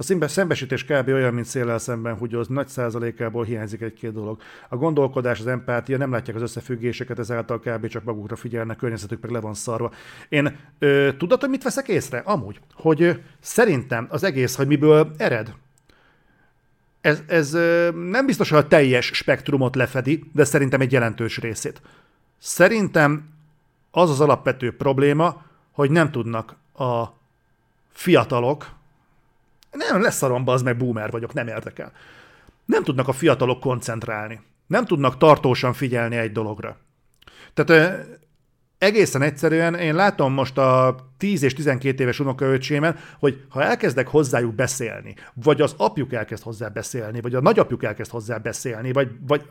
[0.00, 1.08] A szembesítés kb.
[1.08, 4.40] olyan, mint széllel szemben húgyoz, nagy százalékából hiányzik egy-két dolog.
[4.68, 7.86] A gondolkodás, az empátia, nem látják az összefüggéseket, ezáltal kb.
[7.86, 9.92] csak magukra figyelnek, környezetük meg le van szarva.
[10.28, 12.18] Én ö, tudod, hogy mit veszek észre?
[12.18, 15.54] Amúgy, hogy ö, szerintem az egész, hogy miből ered,
[17.00, 21.82] ez, ez ö, nem biztos, hogy a teljes spektrumot lefedi, de szerintem egy jelentős részét.
[22.38, 23.28] Szerintem
[23.90, 27.04] az az alapvető probléma, hogy nem tudnak a
[27.92, 28.78] fiatalok,
[29.70, 31.92] nem, lesz szaromba, az meg boomer vagyok, nem érdekel.
[32.64, 34.40] Nem tudnak a fiatalok koncentrálni.
[34.66, 36.76] Nem tudnak tartósan figyelni egy dologra.
[37.54, 38.06] Tehát
[38.78, 44.54] egészen egyszerűen én látom most a 10 és 12 éves unokaöcsémen, hogy ha elkezdek hozzájuk
[44.54, 49.42] beszélni, vagy az apjuk elkezd hozzá beszélni, vagy a nagyapjuk elkezd hozzá beszélni, vagy, vagy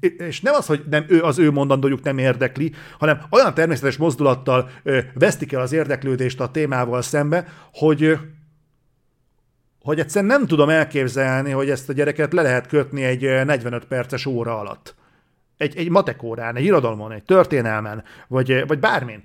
[0.00, 4.70] és nem az, hogy nem ő, az ő mondandójuk nem érdekli, hanem olyan természetes mozdulattal
[4.82, 8.18] ö, vesztik el az érdeklődést a témával szembe, hogy
[9.84, 14.26] hogy egyszerűen nem tudom elképzelni, hogy ezt a gyereket le lehet kötni egy 45 perces
[14.26, 14.94] óra alatt.
[15.56, 19.22] Egy, egy matekórán, egy irodalmon, egy történelmen, vagy, vagy bármin.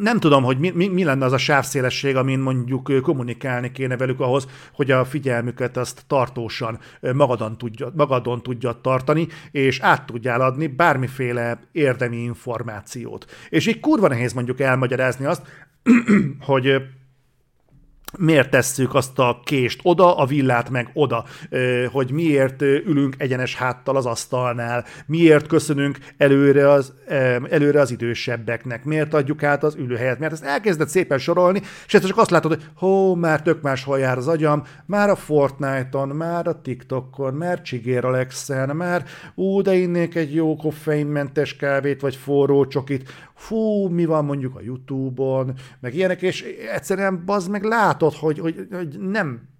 [0.00, 4.20] Nem tudom, hogy mi, mi, mi lenne az a sávszélesség, amin mondjuk kommunikálni kéne velük
[4.20, 6.78] ahhoz, hogy a figyelmüket azt tartósan
[7.12, 13.26] magadon tudja, magadon tudja tartani, és át tudjál adni bármiféle érdemi információt.
[13.48, 15.42] És így kurva nehéz mondjuk elmagyarázni azt,
[16.40, 16.82] hogy
[18.18, 21.24] miért tesszük azt a kést oda, a villát meg oda,
[21.92, 26.92] hogy miért ülünk egyenes háttal az asztalnál, miért köszönünk előre az,
[27.50, 32.06] előre az idősebbeknek, miért adjuk át az ülőhelyet, mert ezt elkezdett szépen sorolni, és ezt
[32.06, 36.46] csak azt látod, hogy hó, már tök máshol jár az agyam, már a Fortnite-on, már
[36.46, 39.04] a TikTokon, már Csigér Alexen, már
[39.34, 44.60] ú, de innék egy jó koffeinmentes kávét, vagy forró csokit, fú, mi van mondjuk a
[44.60, 49.54] YouTube-on, meg ilyenek, és egyszerűen bazd meg látod, hogy, hogy, hogy nem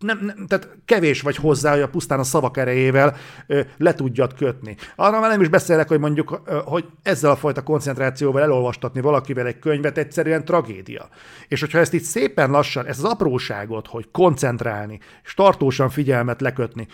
[0.00, 3.16] nem, nem, tehát kevés vagy hozzá, hogy a pusztán a szavak erejével
[3.46, 4.76] ö, le tudjad kötni.
[4.96, 9.46] Arra már nem is beszélek, hogy mondjuk, ö, hogy ezzel a fajta koncentrációval elolvastatni valakivel
[9.46, 11.08] egy könyvet egyszerűen tragédia.
[11.48, 16.86] És hogyha ezt itt szépen lassan, ezt az apróságot, hogy koncentrálni, és tartósan figyelmet lekötni,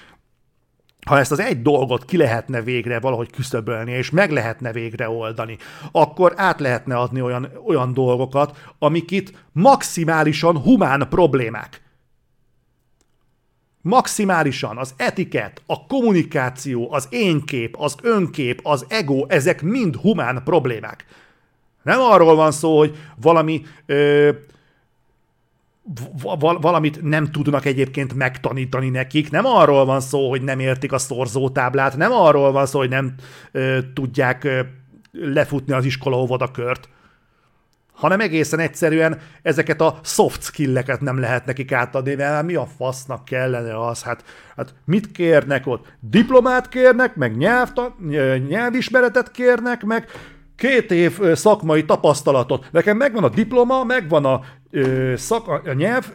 [1.06, 5.58] ha ezt az egy dolgot ki lehetne végre valahogy küszöbölni, és meg lehetne végre oldani,
[5.92, 11.82] akkor át lehetne adni olyan, olyan dolgokat, amik itt maximálisan humán problémák.
[13.80, 21.04] Maximálisan az etiket, a kommunikáció, az énkép, az önkép, az ego, ezek mind humán problémák.
[21.82, 24.30] Nem arról van szó, hogy valami ö,
[26.60, 29.30] valamit nem tudnak egyébként megtanítani nekik.
[29.30, 33.14] Nem arról van szó, hogy nem értik a szorzótáblát, nem arról van szó, hogy nem
[33.52, 34.60] ö, tudják ö,
[35.12, 36.88] lefutni az iskola óvodakört,
[37.96, 43.24] hanem egészen egyszerűen ezeket a soft skilleket nem lehet nekik átadni, mert mi a fasznak
[43.24, 44.02] kellene az?
[44.02, 44.24] Hát,
[44.56, 45.86] hát mit kérnek ott?
[46.00, 47.96] Diplomát kérnek, meg nyelvta,
[48.48, 50.08] nyelvismeretet kérnek, meg
[50.56, 52.68] két év szakmai tapasztalatot.
[52.72, 54.40] Nekem megvan a diploma, megvan a,
[54.70, 56.12] ö, szak, a nyelv,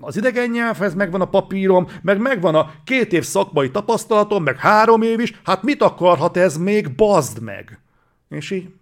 [0.00, 5.02] az idegen nyelvhez megvan a papírom, meg megvan a két év szakmai tapasztalatom, meg három
[5.02, 7.80] év is, hát mit akarhat ez még, bazd meg?
[8.28, 8.74] És így,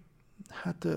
[0.49, 0.87] hát...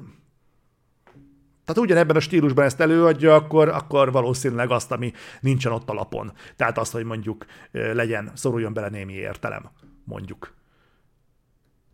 [1.65, 6.33] Tehát ugyanebben a stílusban ezt előadja, akkor, akkor valószínűleg azt, ami nincsen ott a lapon.
[6.57, 9.71] Tehát azt, hogy mondjuk legyen, szoruljon bele némi értelem,
[10.05, 10.55] mondjuk.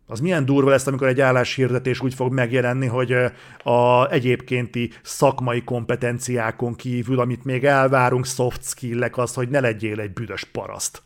[0.06, 3.12] Az milyen durva lesz, amikor egy álláshirdetés úgy fog megjelenni, hogy
[3.62, 10.12] a egyébkénti szakmai kompetenciákon kívül, amit még elvárunk, soft skillek, az, hogy ne legyél egy
[10.12, 11.02] büdös paraszt.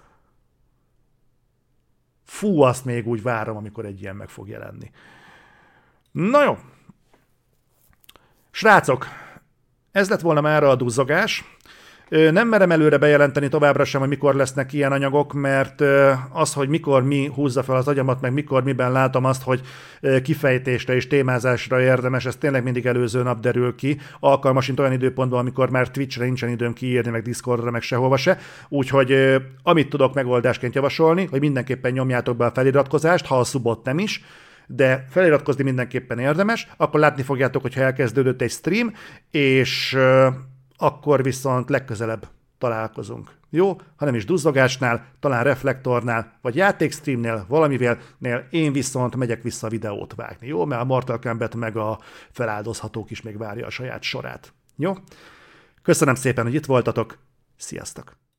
[2.25, 4.91] Fú, azt még úgy várom, amikor egy ilyen meg fog jelenni.
[6.11, 6.59] Na jó.
[8.51, 9.07] Srácok,
[9.93, 11.45] ez lett volna már a duzzogás.
[12.11, 15.83] Nem merem előre bejelenteni továbbra sem, hogy mikor lesznek ilyen anyagok, mert
[16.33, 19.61] az, hogy mikor mi húzza fel az agyamat, meg mikor miben látom azt, hogy
[20.23, 23.99] kifejtésre és témázásra érdemes, ez tényleg mindig előző nap derül ki.
[24.21, 28.39] Alkalmasint olyan időpontban, amikor már Twitchre nincsen időm kiírni, meg Discordra, meg sehova se.
[28.69, 33.99] Úgyhogy amit tudok megoldásként javasolni, hogy mindenképpen nyomjátok be a feliratkozást, ha a szubot nem
[33.99, 34.25] is,
[34.67, 38.93] de feliratkozni mindenképpen érdemes, akkor látni fogjátok, hogyha elkezdődött egy stream,
[39.31, 39.99] és
[40.81, 42.29] akkor viszont legközelebb
[42.59, 43.31] találkozunk.
[43.51, 43.81] Jó?
[43.97, 47.99] Ha nem is duzzogásnál, talán reflektornál, vagy játékstreamnél, valamivel,
[48.51, 50.47] én viszont megyek vissza videót vágni.
[50.47, 50.65] Jó?
[50.65, 51.99] Mert a Mortal Kombat meg a
[52.31, 54.53] feláldozhatók is még várja a saját sorát.
[54.77, 54.93] Jó?
[55.83, 57.19] Köszönöm szépen, hogy itt voltatok.
[57.57, 58.30] Sziasztok!